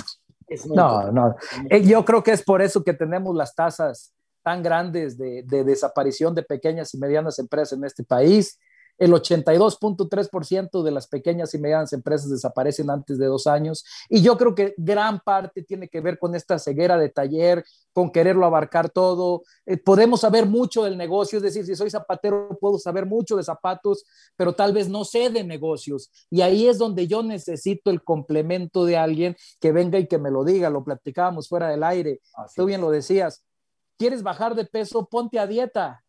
No, 0.68 1.12
no. 1.12 1.36
Eh, 1.70 1.82
yo 1.84 2.04
creo 2.06 2.24
que 2.24 2.32
es 2.32 2.44
por 2.44 2.62
eso 2.62 2.84
que 2.84 2.94
tenemos 2.94 3.36
las 3.36 3.56
tasas 3.56 4.14
tan 4.44 4.64
grandes 4.64 5.18
de, 5.18 5.44
de 5.44 5.64
desaparición 5.64 6.34
de 6.34 6.44
pequeñas 6.44 6.94
y 6.94 6.98
medianas 6.98 7.40
empresas 7.40 7.78
en 7.78 7.86
este 7.86 8.04
país 8.04 8.58
el 9.00 9.14
82.3% 9.14 10.84
de 10.84 10.92
las 10.92 11.08
pequeñas 11.08 11.54
y 11.54 11.58
medianas 11.58 11.94
empresas 11.94 12.30
desaparecen 12.30 12.90
antes 12.90 13.18
de 13.18 13.26
dos 13.26 13.48
años. 13.48 13.86
Y 14.10 14.22
yo 14.22 14.38
creo 14.38 14.54
que 14.54 14.76
gran 14.78 15.22
parte 15.22 15.64
tiene 15.64 15.88
que 15.88 16.02
ver 16.02 16.20
con 16.20 16.36
esta 16.36 16.60
ceguera 16.60 16.98
de 16.98 17.10
taller, 17.10 17.64
con 17.94 18.12
quererlo 18.12 18.46
abarcar 18.46 18.90
todo. 18.90 19.44
Eh, 19.66 19.78
podemos 19.78 20.22
saber 20.22 20.46
mucho 20.46 20.84
del 20.84 20.98
negocio, 20.98 21.38
es 21.38 21.44
decir, 21.44 21.66
si 21.66 21.76
soy 21.76 21.90
zapatero 21.90 22.50
puedo 22.60 22.78
saber 22.78 23.06
mucho 23.06 23.38
de 23.38 23.44
zapatos, 23.44 24.04
pero 24.36 24.54
tal 24.54 24.74
vez 24.74 24.90
no 24.90 25.06
sé 25.06 25.30
de 25.30 25.46
negocios. 25.46 26.12
Y 26.30 26.42
ahí 26.42 26.68
es 26.68 26.78
donde 26.78 27.08
yo 27.08 27.24
necesito 27.24 27.92
el 27.92 28.04
complemento 28.04 28.84
de 28.84 28.98
alguien 28.98 29.36
que 29.62 29.72
venga 29.72 29.98
y 29.98 30.08
que 30.08 30.18
me 30.18 30.30
lo 30.30 30.44
diga. 30.44 30.70
Lo 30.70 30.84
platicábamos 30.84 31.48
fuera 31.48 31.70
del 31.70 31.84
aire. 31.84 32.20
Tú 32.54 32.66
bien 32.66 32.82
lo 32.82 32.92
decías. 32.92 33.46
¿Quieres 33.98 34.24
bajar 34.24 34.56
de 34.56 34.66
peso? 34.66 35.08
Ponte 35.08 35.40
a 35.40 35.48
dieta 35.48 36.04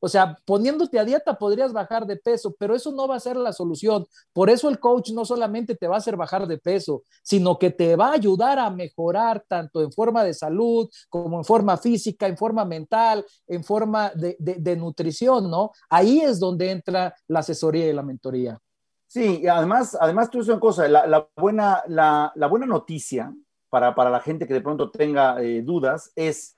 o 0.00 0.08
sea, 0.08 0.36
poniéndote 0.46 0.98
a 0.98 1.04
dieta 1.04 1.38
podrías 1.38 1.72
bajar 1.72 2.06
de 2.06 2.16
peso, 2.16 2.54
pero 2.58 2.74
eso 2.74 2.90
no 2.92 3.06
va 3.06 3.16
a 3.16 3.20
ser 3.20 3.36
la 3.36 3.52
solución. 3.52 4.06
Por 4.32 4.48
eso 4.48 4.68
el 4.68 4.80
coach 4.80 5.10
no 5.10 5.24
solamente 5.24 5.76
te 5.76 5.86
va 5.86 5.96
a 5.96 5.98
hacer 5.98 6.16
bajar 6.16 6.46
de 6.46 6.58
peso, 6.58 7.04
sino 7.22 7.58
que 7.58 7.70
te 7.70 7.96
va 7.96 8.08
a 8.08 8.14
ayudar 8.14 8.58
a 8.58 8.70
mejorar 8.70 9.44
tanto 9.46 9.82
en 9.82 9.92
forma 9.92 10.24
de 10.24 10.34
salud 10.34 10.88
como 11.08 11.38
en 11.38 11.44
forma 11.44 11.76
física, 11.76 12.26
en 12.26 12.36
forma 12.36 12.64
mental, 12.64 13.24
en 13.46 13.62
forma 13.62 14.10
de, 14.14 14.76
nutrición, 14.76 15.50
¿no? 15.50 15.72
Ahí 15.88 16.20
es 16.20 16.40
donde 16.40 16.70
entra 16.70 17.14
la 17.28 17.40
asesoría 17.40 17.88
y 17.88 17.92
la 17.92 18.02
mentoría. 18.02 18.58
Sí, 19.06 19.40
y 19.42 19.46
además, 19.48 19.98
además 20.00 20.30
tú 20.30 20.38
dices 20.38 20.52
una 20.52 20.60
cosa, 20.60 20.88
la, 20.88 21.28
buena, 21.36 21.82
la, 21.88 22.32
buena 22.48 22.66
noticia 22.66 23.34
para, 23.68 23.92
la 23.92 24.20
gente 24.20 24.46
que 24.46 24.54
de 24.54 24.60
pronto 24.60 24.90
tenga 24.90 25.42
eh, 25.42 25.62
dudas 25.62 26.12
es 26.14 26.56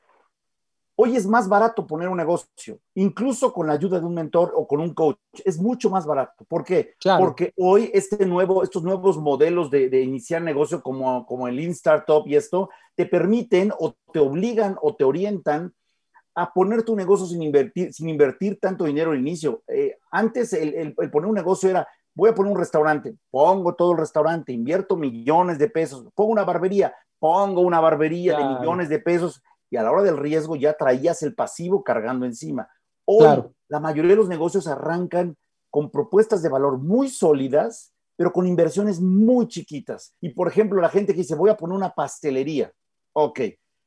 Hoy 0.94 1.16
es 1.16 1.26
más 1.26 1.48
barato 1.48 1.86
poner 1.86 2.08
un 2.08 2.18
negocio, 2.18 2.78
incluso 2.94 3.52
con 3.52 3.66
la 3.66 3.72
ayuda 3.72 3.98
de 3.98 4.04
un 4.04 4.14
mentor 4.14 4.52
o 4.54 4.66
con 4.66 4.80
un 4.80 4.92
coach, 4.92 5.16
es 5.44 5.58
mucho 5.58 5.88
más 5.88 6.04
barato. 6.04 6.44
¿Por 6.46 6.64
qué? 6.64 6.94
Porque 7.18 7.52
hoy 7.56 7.90
este 7.94 8.26
nuevo, 8.26 8.62
estos 8.62 8.82
nuevos 8.82 9.16
modelos 9.16 9.70
de, 9.70 10.02
iniciar 10.02 10.42
negocio 10.42 10.82
como, 10.82 11.24
como 11.24 11.48
el 11.48 11.56
Lean 11.56 11.70
Startup 11.70 12.22
y 12.26 12.36
esto, 12.36 12.68
te 12.94 13.06
permiten 13.06 13.72
o 13.78 13.94
te 14.12 14.18
obligan 14.18 14.76
o 14.82 14.94
te 14.94 15.04
orientan 15.04 15.72
a 16.34 16.52
poner 16.52 16.82
tu 16.82 16.94
negocio 16.94 17.26
sin 17.26 17.42
invertir, 17.42 17.92
sin 17.92 18.08
invertir 18.08 18.58
tanto 18.60 18.84
dinero 18.84 19.12
al 19.12 19.18
inicio. 19.18 19.62
Eh, 19.68 19.96
antes 20.10 20.52
el, 20.52 20.94
poner 20.94 21.28
un 21.28 21.34
negocio 21.34 21.70
era, 21.70 21.88
voy 22.14 22.30
a 22.30 22.34
poner 22.34 22.52
un 22.52 22.58
restaurante, 22.58 23.16
pongo 23.30 23.74
todo 23.74 23.92
el 23.92 23.98
restaurante, 23.98 24.52
invierto 24.52 24.96
millones 24.96 25.58
de 25.58 25.68
pesos, 25.70 26.06
pongo 26.14 26.32
una 26.32 26.44
barbería, 26.44 26.94
pongo 27.18 27.62
una 27.62 27.80
barbería 27.80 28.36
de 28.36 28.44
millones 28.44 28.88
de 28.88 28.98
pesos 28.98 29.42
y 29.72 29.78
a 29.78 29.82
la 29.82 29.90
hora 29.90 30.02
del 30.02 30.18
riesgo 30.18 30.54
ya 30.54 30.74
traías 30.74 31.22
el 31.22 31.34
pasivo 31.34 31.82
cargando 31.82 32.26
encima. 32.26 32.68
Hoy 33.06 33.42
la 33.68 33.80
mayoría 33.80 34.10
de 34.10 34.16
los 34.16 34.28
negocios 34.28 34.66
arrancan 34.66 35.34
con 35.70 35.90
propuestas 35.90 36.42
de 36.42 36.50
valor 36.50 36.76
muy 36.76 37.08
sólidas, 37.08 37.94
pero 38.14 38.34
con 38.34 38.46
inversiones 38.46 39.00
muy 39.00 39.48
chiquitas. 39.48 40.14
Y 40.20 40.34
por 40.34 40.46
ejemplo, 40.46 40.78
la 40.78 40.90
gente 40.90 41.14
que 41.14 41.20
dice, 41.20 41.34
voy 41.34 41.48
a 41.48 41.56
poner 41.56 41.74
una 41.74 41.94
pastelería. 41.94 42.70
Ok, 43.14 43.40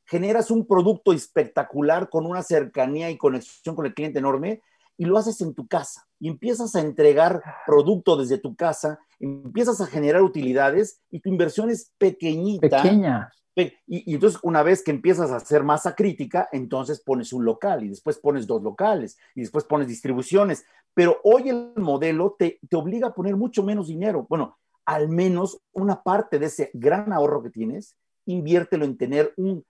generas 0.05 0.49
un 0.49 0.65
producto 0.65 1.13
espectacular 1.13 2.09
con 2.09 2.25
una 2.25 2.41
cercanía 2.41 3.11
y 3.11 3.17
conexión 3.19 3.75
con 3.75 3.85
el 3.85 3.93
cliente 3.93 4.17
enorme 4.17 4.63
y 4.97 5.05
lo 5.05 5.19
haces 5.19 5.39
en 5.41 5.53
tu 5.53 5.67
casa 5.67 6.07
y 6.19 6.29
empiezas 6.29 6.75
a 6.75 6.81
entregar 6.81 7.43
producto 7.67 8.17
desde 8.17 8.39
tu 8.39 8.55
casa, 8.55 8.97
empiezas 9.19 9.79
a 9.81 9.85
generar 9.85 10.23
utilidades 10.23 10.99
y 11.11 11.19
tu 11.19 11.29
inversión 11.29 11.69
es 11.69 11.91
pequeñita. 11.99 12.81
Pequeña. 12.81 13.31
Y, 13.55 14.13
entonces 14.13 14.39
una 14.43 14.63
vez 14.63 14.83
que 14.83 14.91
empiezas 14.91 15.31
a 15.31 15.37
hacer 15.37 15.63
masa 15.63 15.95
crítica, 15.95 16.49
entonces 16.51 16.99
pones 16.99 17.31
un 17.31 17.45
local 17.45 17.83
y 17.83 17.89
después 17.89 18.17
pones 18.17 18.45
dos 18.47 18.61
locales 18.61 19.17
y 19.33 19.41
después 19.41 19.63
pones 19.63 19.87
distribuciones. 19.87 20.65
Pero 20.93 21.19
hoy 21.23 21.49
el 21.49 21.73
modelo 21.77 22.35
te, 22.37 22.59
te 22.69 22.75
obliga 22.75 23.07
a 23.07 23.13
poner 23.13 23.35
mucho 23.35 23.63
menos 23.63 23.87
dinero. 23.87 24.25
Bueno, 24.29 24.57
al 24.85 25.09
menos 25.09 25.59
una 25.73 26.03
parte 26.03 26.37
de 26.37 26.47
ese 26.47 26.69
gran 26.73 27.13
ahorro 27.13 27.41
que 27.41 27.49
tienes, 27.49 27.95
inviértelo 28.25 28.85
en 28.85 28.97
tener 28.97 29.33
un 29.37 29.65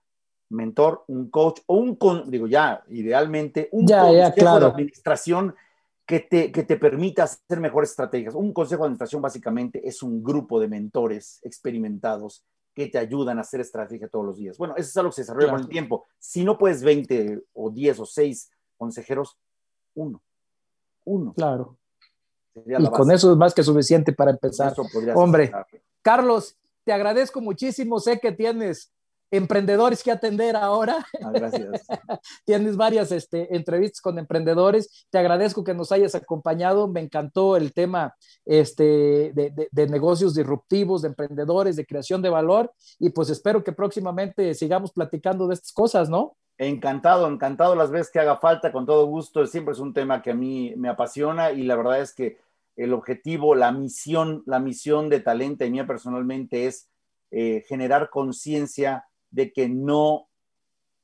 mentor, 0.48 1.04
un 1.08 1.30
coach 1.30 1.60
o 1.66 1.76
un, 1.76 1.98
digo 2.30 2.46
ya, 2.46 2.82
idealmente, 2.88 3.68
un 3.72 3.86
ya, 3.86 4.02
consejo 4.02 4.60
de 4.60 4.66
administración 4.66 5.54
que 6.06 6.20
te, 6.20 6.52
que 6.52 6.62
te 6.62 6.76
permita 6.76 7.24
hacer 7.24 7.60
mejores 7.60 7.90
estrategias. 7.90 8.34
Un 8.34 8.52
consejo 8.52 8.82
de 8.82 8.86
administración 8.86 9.22
básicamente 9.22 9.86
es 9.86 10.02
un 10.02 10.22
grupo 10.22 10.60
de 10.60 10.68
mentores 10.68 11.40
experimentados 11.42 12.44
que 12.76 12.88
te 12.88 12.98
ayudan 12.98 13.38
a 13.38 13.40
hacer 13.40 13.62
estrategia 13.62 14.06
todos 14.06 14.26
los 14.26 14.36
días. 14.36 14.58
Bueno, 14.58 14.74
eso 14.76 14.86
es 14.86 14.96
algo 14.98 15.08
que 15.08 15.14
se 15.14 15.22
desarrolla 15.22 15.50
con 15.50 15.60
el 15.60 15.68
tiempo. 15.68 16.04
Si 16.18 16.44
no 16.44 16.58
puedes 16.58 16.82
20 16.82 17.42
o 17.54 17.70
10 17.70 18.00
o 18.00 18.04
6 18.04 18.50
consejeros, 18.76 19.38
uno. 19.94 20.20
Uno. 21.06 21.32
Claro. 21.32 21.78
Y 22.54 22.90
con 22.90 23.10
eso 23.10 23.32
es 23.32 23.38
más 23.38 23.54
que 23.54 23.62
suficiente 23.62 24.12
para 24.12 24.32
empezar. 24.32 24.74
Hombre, 25.14 25.50
Carlos, 26.02 26.58
te 26.84 26.92
agradezco 26.92 27.40
muchísimo. 27.40 27.98
Sé 27.98 28.20
que 28.20 28.32
tienes 28.32 28.92
emprendedores 29.30 30.02
que 30.02 30.10
atender 30.10 30.56
ahora. 30.56 31.04
Ah, 31.22 31.30
gracias. 31.32 31.86
Tienes 32.44 32.76
varias 32.76 33.12
este, 33.12 33.54
entrevistas 33.54 34.00
con 34.00 34.18
emprendedores. 34.18 35.06
Te 35.10 35.18
agradezco 35.18 35.64
que 35.64 35.74
nos 35.74 35.92
hayas 35.92 36.14
acompañado. 36.14 36.88
Me 36.88 37.00
encantó 37.00 37.56
el 37.56 37.72
tema 37.72 38.14
este, 38.44 39.32
de, 39.34 39.68
de, 39.70 39.86
negocios 39.88 40.34
disruptivos, 40.34 41.02
de 41.02 41.08
emprendedores, 41.08 41.76
de 41.76 41.86
creación 41.86 42.22
de 42.22 42.30
valor. 42.30 42.72
Y 42.98 43.10
pues 43.10 43.30
espero 43.30 43.64
que 43.64 43.72
próximamente 43.72 44.54
sigamos 44.54 44.92
platicando 44.92 45.48
de 45.48 45.54
estas 45.54 45.72
cosas, 45.72 46.08
¿no? 46.08 46.36
Encantado, 46.58 47.28
encantado 47.28 47.74
las 47.74 47.90
veces 47.90 48.10
que 48.10 48.20
haga 48.20 48.38
falta, 48.38 48.72
con 48.72 48.86
todo 48.86 49.06
gusto. 49.06 49.44
Siempre 49.46 49.72
es 49.72 49.80
un 49.80 49.92
tema 49.92 50.22
que 50.22 50.30
a 50.30 50.34
mí 50.34 50.72
me 50.76 50.88
apasiona 50.88 51.52
y 51.52 51.64
la 51.64 51.76
verdad 51.76 52.00
es 52.00 52.14
que 52.14 52.38
el 52.76 52.92
objetivo, 52.92 53.54
la 53.54 53.72
misión, 53.72 54.42
la 54.46 54.58
misión 54.58 55.08
de 55.08 55.20
Talenta 55.20 55.64
y 55.64 55.70
mía 55.70 55.86
personalmente 55.86 56.66
es 56.66 56.88
eh, 57.30 57.64
generar 57.68 58.08
conciencia 58.10 59.05
de 59.30 59.52
que 59.52 59.68
no 59.68 60.28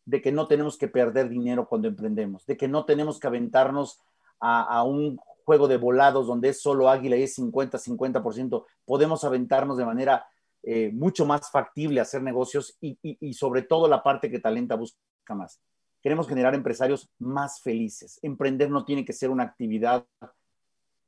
de 0.04 0.20
que 0.20 0.32
no 0.32 0.46
tenemos 0.48 0.76
que 0.76 0.88
perder 0.88 1.28
dinero 1.28 1.68
cuando 1.68 1.88
emprendemos, 1.88 2.44
de 2.46 2.56
que 2.56 2.68
no 2.68 2.84
tenemos 2.84 3.20
que 3.20 3.26
aventarnos 3.28 4.00
a, 4.40 4.82
un 4.82 5.18
juego 5.44 5.68
de 5.68 5.76
volados 5.76 6.26
donde 6.26 6.48
es 6.48 6.60
solo 6.60 6.88
águila 6.88 7.16
y 7.16 7.22
es 7.22 7.34
50, 7.36 7.78
50%, 7.78 8.64
podemos 8.84 9.22
aventarnos 9.22 9.76
de 9.76 9.84
manera 9.84 10.26
eh, 10.64 10.90
mucho 10.92 11.24
más 11.24 11.48
factible 11.50 12.00
hacer 12.00 12.22
negocios 12.22 12.76
y, 12.80 12.98
y, 13.02 13.34
sobre 13.34 13.62
todo 13.62 13.86
la 13.86 14.02
parte 14.02 14.30
que 14.30 14.40
Talenta 14.40 14.74
busca 14.74 14.98
más. 15.34 15.60
Queremos 16.00 16.26
generar 16.26 16.56
empresarios 16.56 17.08
más 17.20 17.60
felices. 17.60 18.18
Emprender 18.22 18.68
no 18.68 18.84
tiene 18.84 19.04
que 19.04 19.12
ser 19.12 19.30
una 19.30 19.44
actividad 19.44 20.04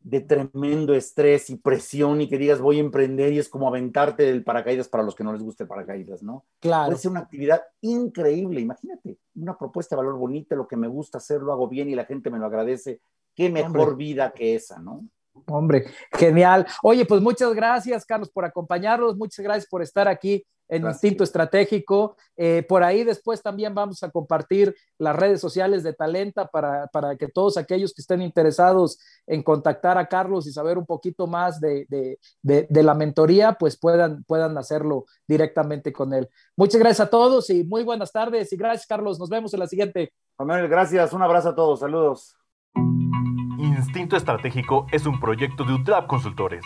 de 0.04 0.20
tremendo 0.20 0.94
estrés 0.94 1.48
y 1.48 1.56
presión 1.56 2.20
y 2.20 2.28
que 2.28 2.36
digas 2.36 2.60
voy 2.60 2.76
a 2.76 2.80
emprender 2.80 3.32
y 3.32 3.38
es 3.38 3.48
como 3.48 3.66
aventarte 3.66 4.24
del 4.24 4.44
paracaídas 4.44 4.86
para 4.86 5.02
los 5.02 5.14
que 5.14 5.24
no 5.24 5.32
les 5.32 5.42
guste 5.42 5.64
el 5.64 5.68
paracaídas, 5.68 6.22
¿no? 6.22 6.44
Claro. 6.60 6.88
Puede 6.88 6.98
ser 6.98 7.10
una 7.10 7.20
actividad 7.20 7.62
increíble, 7.80 8.60
imagínate, 8.60 9.16
una 9.34 9.56
propuesta 9.56 9.96
de 9.96 10.02
valor 10.02 10.18
bonita, 10.18 10.54
lo 10.54 10.68
que 10.68 10.76
me 10.76 10.88
gusta 10.88 11.18
hacer, 11.18 11.40
lo 11.40 11.52
hago 11.52 11.68
bien 11.68 11.88
y 11.88 11.94
la 11.94 12.04
gente 12.04 12.30
me 12.30 12.38
lo 12.38 12.44
agradece. 12.44 13.00
Qué 13.34 13.48
mejor 13.48 13.96
vida 13.96 14.30
que 14.30 14.54
esa, 14.54 14.78
¿no? 14.78 15.08
Hombre, 15.46 15.86
genial. 16.12 16.66
Oye, 16.82 17.06
pues 17.06 17.22
muchas 17.22 17.54
gracias, 17.54 18.04
Carlos, 18.04 18.30
por 18.30 18.44
acompañarnos. 18.44 19.16
Muchas 19.16 19.42
gracias 19.42 19.66
por 19.66 19.82
estar 19.82 20.06
aquí 20.06 20.44
en 20.68 20.86
Instinto 20.86 21.24
Estratégico. 21.24 22.16
Eh, 22.36 22.64
por 22.68 22.82
ahí 22.82 23.04
después 23.04 23.42
también 23.42 23.74
vamos 23.74 24.02
a 24.02 24.10
compartir 24.10 24.74
las 24.98 25.14
redes 25.16 25.40
sociales 25.40 25.82
de 25.82 25.92
Talenta 25.92 26.46
para, 26.46 26.86
para, 26.88 27.16
que 27.16 27.28
todos 27.28 27.56
aquellos 27.56 27.92
que 27.92 28.02
estén 28.02 28.22
interesados 28.22 28.98
en 29.26 29.42
contactar 29.42 29.98
a 29.98 30.06
Carlos 30.06 30.46
y 30.46 30.52
saber 30.52 30.78
un 30.78 30.86
poquito 30.86 31.26
más 31.26 31.60
de, 31.60 31.86
de, 31.88 32.18
de, 32.42 32.82
la 32.82 32.94
mentoría, 32.94 33.52
pues 33.58 33.78
puedan, 33.78 34.24
puedan 34.24 34.56
hacerlo 34.58 35.04
directamente 35.26 35.92
con 35.92 36.12
él. 36.12 36.28
Muchas 36.56 36.80
gracias 36.80 37.06
a 37.06 37.10
todos 37.10 37.50
y 37.50 37.64
muy 37.64 37.84
buenas 37.84 38.12
tardes 38.12 38.52
y 38.52 38.56
gracias, 38.56 38.86
Carlos. 38.86 39.18
Nos 39.18 39.28
vemos 39.28 39.54
en 39.54 39.60
la 39.60 39.66
siguiente. 39.66 40.12
Manuel, 40.38 40.68
gracias. 40.68 41.12
Un 41.12 41.22
abrazo 41.22 41.50
a 41.50 41.54
todos. 41.54 41.80
Saludos. 41.80 42.36
Instinto 43.58 44.16
Estratégico 44.16 44.86
es 44.92 45.06
un 45.06 45.20
proyecto 45.20 45.64
de 45.64 45.74
UTLAB 45.74 46.06
Consultores. 46.06 46.64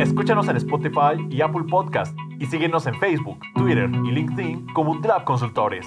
Escúchanos 0.00 0.48
en 0.48 0.56
Spotify 0.56 1.24
y 1.30 1.40
Apple 1.40 1.64
Podcast 1.70 2.16
y 2.40 2.46
síguenos 2.46 2.86
en 2.88 2.98
Facebook, 2.98 3.38
Twitter 3.54 3.88
y 4.04 4.10
LinkedIn 4.10 4.66
como 4.74 4.90
UTLAB 4.90 5.24
Consultores. 5.24 5.86